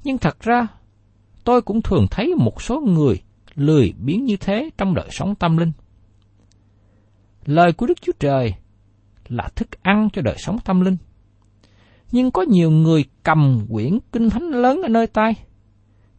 Nhưng 0.05 0.18
thật 0.18 0.40
ra, 0.40 0.66
tôi 1.44 1.62
cũng 1.62 1.83
thường 1.83 2.07
thấy 2.11 2.35
một 2.35 2.62
số 2.62 2.81
người 2.81 3.22
lười 3.55 3.94
biến 3.99 4.25
như 4.25 4.37
thế 4.37 4.70
trong 4.79 4.94
đời 4.94 5.09
sống 5.11 5.35
tâm 5.35 5.57
linh. 5.57 5.72
Lời 7.44 7.72
của 7.72 7.87
Đức 7.87 8.03
Chúa 8.03 8.12
Trời 8.18 8.55
là 9.28 9.48
thức 9.56 9.82
ăn 9.82 10.08
cho 10.12 10.22
đời 10.22 10.36
sống 10.38 10.58
tâm 10.64 10.80
linh. 10.80 10.96
Nhưng 12.12 12.30
có 12.30 12.42
nhiều 12.42 12.70
người 12.70 13.04
cầm 13.22 13.66
quyển 13.70 13.98
kinh 14.12 14.30
thánh 14.30 14.50
lớn 14.50 14.82
ở 14.82 14.88
nơi 14.88 15.06
tay, 15.06 15.34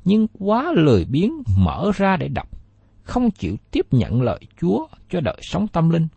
nhưng 0.05 0.27
quá 0.39 0.71
lười 0.75 1.05
biếng 1.05 1.31
mở 1.57 1.91
ra 1.95 2.17
để 2.17 2.27
đọc, 2.27 2.47
không 3.03 3.31
chịu 3.31 3.55
tiếp 3.71 3.85
nhận 3.91 4.21
lời 4.21 4.39
Chúa 4.61 4.87
cho 5.09 5.21
đời 5.21 5.37
sống 5.41 5.67
tâm 5.67 5.89
linh. 5.89 6.07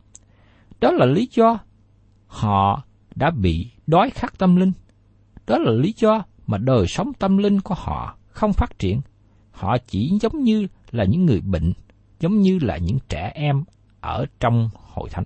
Đó 0.81 0.91
là 0.91 1.07
lý 1.07 1.29
do 1.31 1.59
họ 2.27 2.85
đã 3.15 3.31
bị 3.31 3.71
đói 3.87 4.11
khát 4.11 4.39
tâm 4.39 4.57
linh. 4.57 4.73
Đó 5.47 5.59
là 5.59 5.73
lý 5.73 5.95
do 5.97 6.25
mà 6.47 6.59
đời 6.59 6.87
sống 6.87 7.13
tâm 7.19 7.37
linh 7.37 7.61
của 7.61 7.75
họ 7.75 8.17
không 8.29 8.53
phát 8.53 8.79
triển. 8.79 9.01
Họ 9.51 9.77
chỉ 9.87 10.19
giống 10.21 10.43
như 10.43 10.67
là 10.91 11.05
những 11.05 11.27
người 11.27 11.41
bệnh, 11.41 11.73
giống 12.21 12.41
như 12.41 12.59
là 12.63 12.77
những 12.77 12.99
trẻ 13.09 13.33
em 13.35 13.65
ở 14.01 14.27
trong 14.41 14.71
hội 14.75 15.09
thánh. 15.11 15.25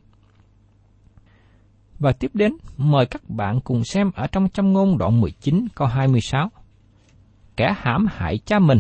Và 2.05 2.13
tiếp 2.13 2.31
đến, 2.35 2.57
mời 2.77 3.07
các 3.07 3.31
bạn 3.31 3.61
cùng 3.61 3.85
xem 3.85 4.11
ở 4.15 4.27
trong 4.27 4.49
châm 4.49 4.73
ngôn 4.73 4.99
đoạn 4.99 5.21
19 5.21 5.67
câu 5.75 5.89
26. 5.89 6.51
Kẻ 7.57 7.75
hãm 7.77 8.07
hại 8.11 8.39
cha 8.39 8.59
mình 8.59 8.79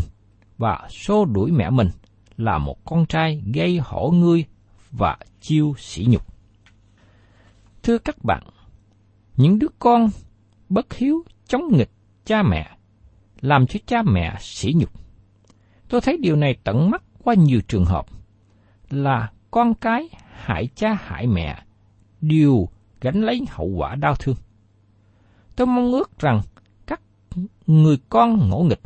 và 0.59 0.89
xô 0.91 1.25
đuổi 1.25 1.51
mẹ 1.51 1.71
mình 1.71 1.89
là 2.37 2.59
một 2.59 2.85
con 2.85 3.07
trai 3.07 3.43
gây 3.55 3.79
hổ 3.83 4.11
ngươi 4.11 4.45
và 4.91 5.17
chiêu 5.41 5.75
sỉ 5.79 6.07
nhục. 6.09 6.23
Thưa 7.83 7.99
các 7.99 8.25
bạn, 8.25 8.43
những 9.37 9.59
đứa 9.59 9.69
con 9.79 10.09
bất 10.69 10.95
hiếu 10.95 11.25
chống 11.47 11.63
nghịch 11.73 11.91
cha 12.25 12.43
mẹ, 12.43 12.77
làm 13.41 13.67
cho 13.67 13.81
cha 13.87 14.03
mẹ 14.03 14.37
sỉ 14.41 14.73
nhục. 14.77 14.91
Tôi 15.89 16.01
thấy 16.01 16.19
điều 16.21 16.37
này 16.37 16.57
tận 16.65 16.91
mắt 16.91 17.03
qua 17.23 17.35
nhiều 17.35 17.61
trường 17.69 17.85
hợp 17.85 18.07
là 18.91 19.31
con 19.51 19.75
cái 19.75 20.09
hại 20.33 20.69
cha 20.75 20.99
hại 21.01 21.27
mẹ 21.27 21.63
đều 22.21 22.69
gánh 23.05 23.21
lấy 23.21 23.40
hậu 23.51 23.67
quả 23.67 23.95
đau 23.95 24.14
thương. 24.14 24.37
Tôi 25.57 25.67
mong 25.67 25.93
ước 25.93 26.19
rằng 26.19 26.40
các 26.87 27.01
người 27.67 27.97
con 28.09 28.49
ngỗ 28.49 28.62
nghịch, 28.62 28.81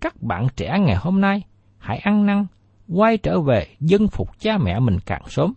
các 0.00 0.22
bạn 0.22 0.46
trẻ 0.56 0.78
ngày 0.80 0.96
hôm 0.96 1.20
nay 1.20 1.42
hãy 1.78 1.98
ăn 1.98 2.26
năn, 2.26 2.46
quay 2.88 3.18
trở 3.18 3.40
về 3.40 3.66
dân 3.80 4.08
phục 4.08 4.40
cha 4.40 4.58
mẹ 4.58 4.80
mình 4.80 4.98
càng 5.06 5.22
sớm. 5.28 5.52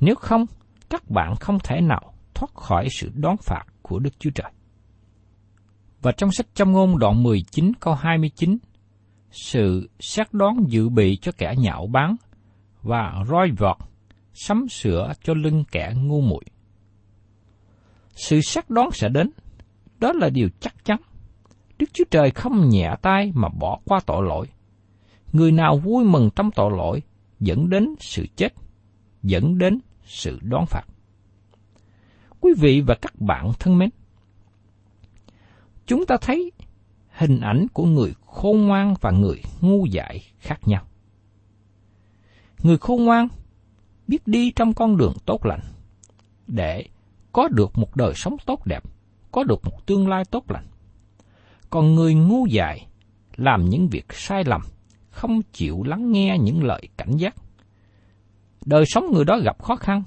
Nếu 0.00 0.14
không, 0.14 0.46
các 0.90 1.10
bạn 1.10 1.34
không 1.36 1.58
thể 1.64 1.80
nào 1.80 2.12
thoát 2.34 2.54
khỏi 2.54 2.88
sự 2.90 3.10
đón 3.14 3.36
phạt 3.36 3.64
của 3.82 3.98
Đức 3.98 4.10
Chúa 4.18 4.30
Trời. 4.30 4.52
Và 6.02 6.12
trong 6.12 6.32
sách 6.32 6.46
trong 6.54 6.72
ngôn 6.72 6.98
đoạn 6.98 7.22
19 7.22 7.72
câu 7.80 7.94
29, 7.94 8.58
sự 9.30 9.90
xét 10.00 10.26
đoán 10.32 10.56
dự 10.66 10.88
bị 10.88 11.16
cho 11.16 11.32
kẻ 11.38 11.54
nhạo 11.58 11.86
báng 11.86 12.16
và 12.82 13.24
roi 13.28 13.50
vọt, 13.58 13.76
sắm 14.34 14.68
sửa 14.68 15.12
cho 15.22 15.34
lưng 15.34 15.64
kẻ 15.72 15.92
ngu 15.96 16.20
muội 16.20 16.44
sự 18.20 18.40
xác 18.40 18.70
đoán 18.70 18.90
sẽ 18.92 19.08
đến. 19.08 19.30
Đó 19.98 20.12
là 20.12 20.30
điều 20.30 20.48
chắc 20.60 20.84
chắn. 20.84 21.00
Đức 21.78 21.86
Chúa 21.92 22.04
Trời 22.10 22.30
không 22.30 22.68
nhẹ 22.68 22.94
tay 23.02 23.32
mà 23.34 23.48
bỏ 23.48 23.78
qua 23.84 24.00
tội 24.06 24.26
lỗi. 24.26 24.46
Người 25.32 25.52
nào 25.52 25.78
vui 25.78 26.04
mừng 26.04 26.30
trong 26.36 26.50
tội 26.50 26.70
lỗi 26.76 27.02
dẫn 27.40 27.70
đến 27.70 27.94
sự 28.00 28.26
chết, 28.36 28.54
dẫn 29.22 29.58
đến 29.58 29.78
sự 30.04 30.38
đoán 30.42 30.66
phạt. 30.66 30.82
Quý 32.40 32.52
vị 32.58 32.80
và 32.80 32.94
các 32.94 33.20
bạn 33.20 33.52
thân 33.58 33.78
mến, 33.78 33.90
chúng 35.86 36.06
ta 36.06 36.16
thấy 36.20 36.52
hình 37.10 37.40
ảnh 37.40 37.66
của 37.72 37.84
người 37.84 38.14
khôn 38.26 38.66
ngoan 38.66 38.94
và 39.00 39.10
người 39.10 39.42
ngu 39.60 39.86
dại 39.86 40.20
khác 40.38 40.68
nhau. 40.68 40.82
Người 42.62 42.78
khôn 42.78 43.04
ngoan 43.04 43.28
biết 44.08 44.26
đi 44.26 44.52
trong 44.56 44.74
con 44.74 44.96
đường 44.96 45.14
tốt 45.26 45.46
lành 45.46 45.60
để 46.46 46.84
có 47.32 47.48
được 47.48 47.78
một 47.78 47.96
đời 47.96 48.12
sống 48.14 48.36
tốt 48.46 48.66
đẹp, 48.66 48.82
có 49.32 49.44
được 49.44 49.64
một 49.64 49.86
tương 49.86 50.08
lai 50.08 50.24
tốt 50.30 50.50
lành. 50.50 50.66
Còn 51.70 51.94
người 51.94 52.14
ngu 52.14 52.46
dại 52.46 52.86
làm 53.36 53.64
những 53.64 53.88
việc 53.88 54.06
sai 54.12 54.44
lầm, 54.46 54.60
không 55.10 55.42
chịu 55.52 55.82
lắng 55.82 56.12
nghe 56.12 56.36
những 56.40 56.62
lời 56.62 56.88
cảnh 56.96 57.16
giác. 57.16 57.34
Đời 58.66 58.84
sống 58.86 59.04
người 59.12 59.24
đó 59.24 59.38
gặp 59.44 59.62
khó 59.62 59.76
khăn 59.76 60.02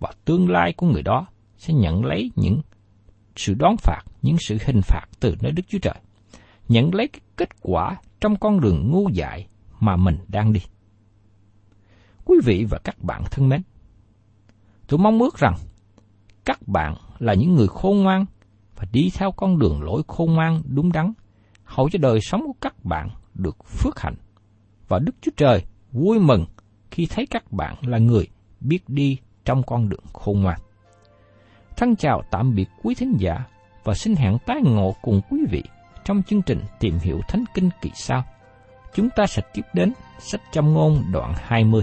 và 0.00 0.12
tương 0.24 0.50
lai 0.50 0.72
của 0.76 0.86
người 0.86 1.02
đó 1.02 1.26
sẽ 1.56 1.74
nhận 1.74 2.04
lấy 2.04 2.30
những 2.36 2.60
sự 3.36 3.54
đón 3.54 3.76
phạt, 3.76 4.02
những 4.22 4.36
sự 4.40 4.56
hình 4.66 4.80
phạt 4.82 5.06
từ 5.20 5.34
nơi 5.40 5.52
Đức 5.52 5.62
Chúa 5.68 5.78
Trời. 5.78 5.94
Nhận 6.68 6.94
lấy 6.94 7.08
cái 7.08 7.20
kết 7.36 7.48
quả 7.60 7.96
trong 8.20 8.36
con 8.36 8.60
đường 8.60 8.90
ngu 8.90 9.08
dại 9.08 9.46
mà 9.80 9.96
mình 9.96 10.18
đang 10.28 10.52
đi. 10.52 10.60
Quý 12.24 12.36
vị 12.44 12.66
và 12.70 12.78
các 12.84 13.02
bạn 13.02 13.22
thân 13.30 13.48
mến, 13.48 13.62
tôi 14.88 14.98
mong 14.98 15.18
ước 15.18 15.38
rằng 15.38 15.54
các 16.46 16.68
bạn 16.68 16.94
là 17.18 17.34
những 17.34 17.54
người 17.54 17.68
khôn 17.68 18.02
ngoan 18.02 18.24
và 18.76 18.84
đi 18.92 19.10
theo 19.14 19.32
con 19.32 19.58
đường 19.58 19.82
lối 19.82 20.02
khôn 20.08 20.34
ngoan 20.34 20.62
đúng 20.66 20.92
đắn, 20.92 21.12
hầu 21.64 21.88
cho 21.90 21.98
đời 22.02 22.20
sống 22.20 22.42
của 22.46 22.54
các 22.60 22.84
bạn 22.84 23.08
được 23.34 23.64
phước 23.66 24.00
hạnh. 24.00 24.14
Và 24.88 24.98
Đức 24.98 25.12
Chúa 25.20 25.32
Trời 25.36 25.64
vui 25.92 26.18
mừng 26.18 26.46
khi 26.90 27.06
thấy 27.06 27.26
các 27.30 27.52
bạn 27.52 27.74
là 27.82 27.98
người 27.98 28.28
biết 28.60 28.88
đi 28.88 29.18
trong 29.44 29.62
con 29.62 29.88
đường 29.88 30.04
khôn 30.12 30.40
ngoan. 30.40 30.58
Thân 31.76 31.96
chào 31.96 32.22
tạm 32.30 32.54
biệt 32.54 32.68
quý 32.82 32.94
thính 32.94 33.16
giả 33.18 33.44
và 33.84 33.94
xin 33.94 34.14
hẹn 34.14 34.38
tái 34.46 34.60
ngộ 34.64 34.94
cùng 35.02 35.20
quý 35.30 35.38
vị 35.50 35.62
trong 36.04 36.22
chương 36.22 36.42
trình 36.42 36.60
tìm 36.80 36.98
hiểu 36.98 37.20
Thánh 37.28 37.44
Kinh 37.54 37.70
kỳ 37.80 37.90
sau. 37.94 38.24
Chúng 38.94 39.08
ta 39.16 39.26
sẽ 39.26 39.42
tiếp 39.54 39.62
đến 39.72 39.92
sách 40.18 40.40
châm 40.52 40.74
ngôn 40.74 41.04
đoạn 41.12 41.32
20. 41.36 41.82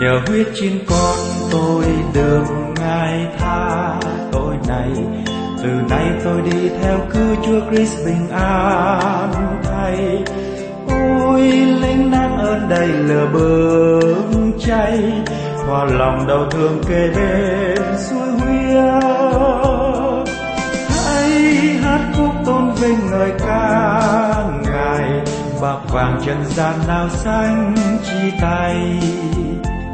Nhờ 0.00 0.20
huyết 0.26 0.46
trên 0.54 0.78
con 0.88 1.18
tôi 1.50 1.84
được 2.14 2.44
ngài 2.80 3.26
tha. 3.38 3.94
Tội 4.32 4.54
này, 4.68 4.90
từ 5.62 5.68
nay 5.90 6.04
tôi 6.24 6.42
đi 6.42 6.68
theo 6.82 6.98
cứu 7.12 7.36
chúa 7.46 7.70
Christ 7.70 7.96
bình 8.06 8.28
an 8.30 9.60
thay 9.64 10.24
ôi 10.88 11.40
linh 11.82 12.10
năng 12.10 12.38
ơn 12.38 12.68
đầy 12.68 12.88
lửa 12.88 13.28
bừng 13.32 14.52
cháy. 14.66 15.12
Hòa 15.66 15.84
lòng 15.84 16.26
đau 16.28 16.46
thương 16.50 16.82
kề 16.88 17.10
bên 17.16 17.98
suối 17.98 18.28
huyết. 18.28 19.04
Hãy 20.88 21.30
hát 21.82 22.00
khúc 22.16 22.30
tôn 22.46 22.72
vinh 22.74 23.10
ngợi 23.10 23.30
ca 23.38 24.44
ngài. 24.64 25.10
Bạc 25.62 25.78
vàng 25.92 26.20
trần 26.26 26.44
gian 26.44 26.74
nào 26.88 27.08
xanh 27.08 27.74
chi 28.04 28.32
tay 28.40 28.98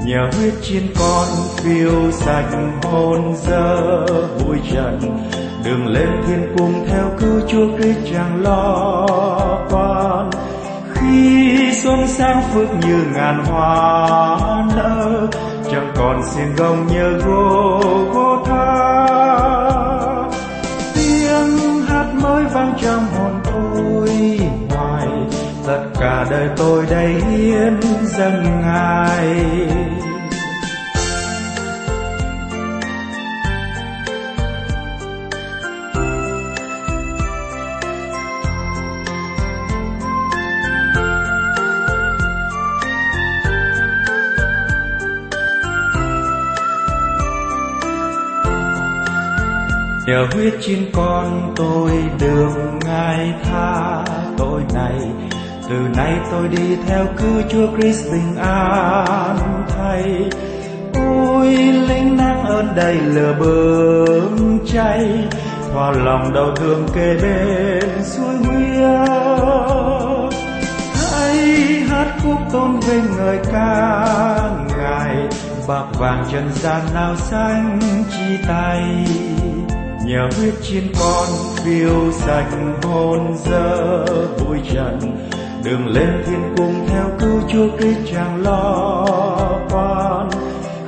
nhờ 0.05 0.31
huyết 0.39 0.55
chiến 0.63 0.87
con 0.99 1.27
phiêu 1.57 2.11
sạch, 2.13 2.51
hồn 2.83 3.35
dơ 3.37 4.07
bụi 4.41 4.59
trần. 4.73 4.99
Đường 5.65 5.87
lên 5.87 6.09
thiên 6.27 6.55
cung 6.59 6.87
theo 6.89 7.11
cứu 7.19 7.41
chúa 7.49 7.77
Christ 7.77 7.99
chẳng 8.13 8.43
lo 8.43 9.07
quan. 9.71 10.31
Khi 10.95 11.73
xuân 11.83 12.09
sang 12.09 12.43
phước 12.43 12.69
như 12.87 13.05
ngàn 13.15 13.45
hoa 13.45 14.39
nở, 14.77 15.27
chẳng 15.73 15.93
còn 15.97 16.23
xin 16.25 16.55
gông 16.57 16.87
nhớ 16.87 17.11
gô 17.27 17.81
gô 18.15 18.45
tha. 18.47 19.07
Tiếng 20.95 21.83
hát 21.89 22.07
mới 22.23 22.45
vang 22.45 22.75
trong 22.83 23.07
hồn 23.07 23.41
tôi 23.45 24.41
hoài. 24.71 25.09
Tất 25.67 25.85
cả 26.01 26.27
đời 26.31 26.49
tôi 26.57 26.87
đây 26.91 27.15
hiến 27.15 27.81
dâng 28.03 28.61
ngài. 28.63 29.84
Nhờ 50.07 50.27
huyết 50.33 50.55
chín 50.61 50.79
con 50.93 51.53
tôi 51.57 51.91
được 52.21 52.51
ngài 52.87 53.35
tha. 53.45 54.05
Tội 54.39 54.63
này, 54.75 55.01
từ 55.69 55.77
nay 55.97 56.13
tôi 56.31 56.49
đi 56.49 56.77
theo 56.87 57.07
cứu 57.17 57.43
chúa 57.51 57.77
Christ 57.77 58.05
bình 58.13 58.37
an 58.37 59.65
thay 59.69 60.31
ôi, 60.95 61.49
linh 61.89 62.17
nắng 62.17 62.45
ơn 62.45 62.75
đầy 62.77 62.95
lửa 62.95 63.35
bừng 63.41 64.59
cháy. 64.67 65.29
Hòa 65.73 65.93
lòng 66.05 66.35
đau 66.35 66.55
thương 66.57 66.87
kề 66.95 67.17
bên 67.23 68.05
suối 68.05 68.35
huyết. 68.37 69.09
Hãy 70.95 71.37
hát 71.89 72.17
khúc 72.23 72.39
tôn 72.53 72.81
vinh 72.81 73.17
người 73.17 73.39
ca 73.53 74.07
ngài. 74.79 75.17
Bạc 75.69 75.87
vàng 75.99 76.25
trần 76.33 76.51
gian 76.53 76.81
nào 76.95 77.17
xanh 77.17 77.79
chi 78.11 78.39
tay 78.49 78.83
nhà 80.05 80.29
huyết 80.39 80.55
chiến 80.63 80.93
con 81.01 81.29
phiêu 81.57 82.13
sạch 82.13 82.51
hồn 82.83 83.37
dơ 83.45 84.05
vui 84.39 84.59
trần. 84.75 84.99
Đường 85.65 85.87
lên 85.87 86.23
thiên 86.27 86.55
cung 86.57 86.87
theo 86.89 87.05
cứu 87.21 87.41
chúa 87.53 87.77
kích 87.79 87.97
chẳng 88.13 88.43
lo 88.43 89.07
quan. 89.71 90.29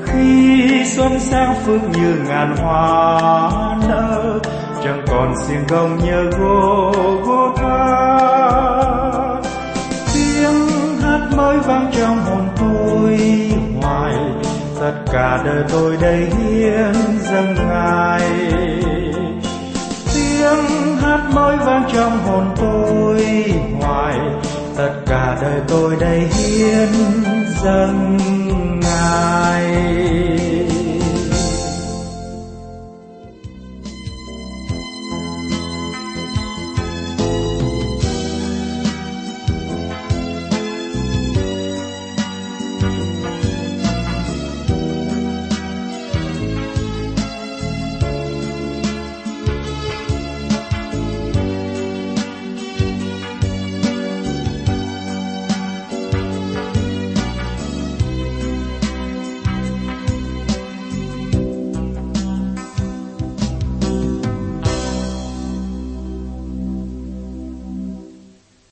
Khi 0.05 0.85
xuân 0.85 1.20
sang 1.20 1.55
phước 1.64 1.81
như 1.83 2.14
ngàn 2.29 2.57
hoa 2.57 3.50
nở, 3.88 4.38
chẳng 4.85 5.05
còn 5.09 5.35
xiên 5.46 5.66
gông 5.68 5.98
nhờ 6.05 6.31
gô 6.38 6.92
gô 7.26 7.55
ca. 7.57 8.00
Tiếng 10.14 10.68
hát 11.02 11.29
mới 11.37 11.59
vang 11.59 11.90
trong 11.98 12.18
hồn 12.18 12.48
tôi 12.61 13.18
hoài, 13.83 14.14
tất 14.81 14.94
cả 15.12 15.42
đời 15.44 15.64
tôi 15.72 15.96
đây 16.00 16.18
hiến 16.18 16.94
dâng 17.20 17.55
ngài 17.55 18.65
tiếng 20.47 20.97
hát 20.97 21.31
môi 21.35 21.57
vang 21.57 21.85
trong 21.93 22.19
hồn 22.19 22.55
tôi. 22.57 23.45
Hoài, 23.81 24.19
tất 24.77 24.93
cả 25.07 25.39
đời 25.43 25.61
tôi 25.69 25.97
đầy 26.01 26.19
hiến 26.19 26.89
dâng. 27.63 28.19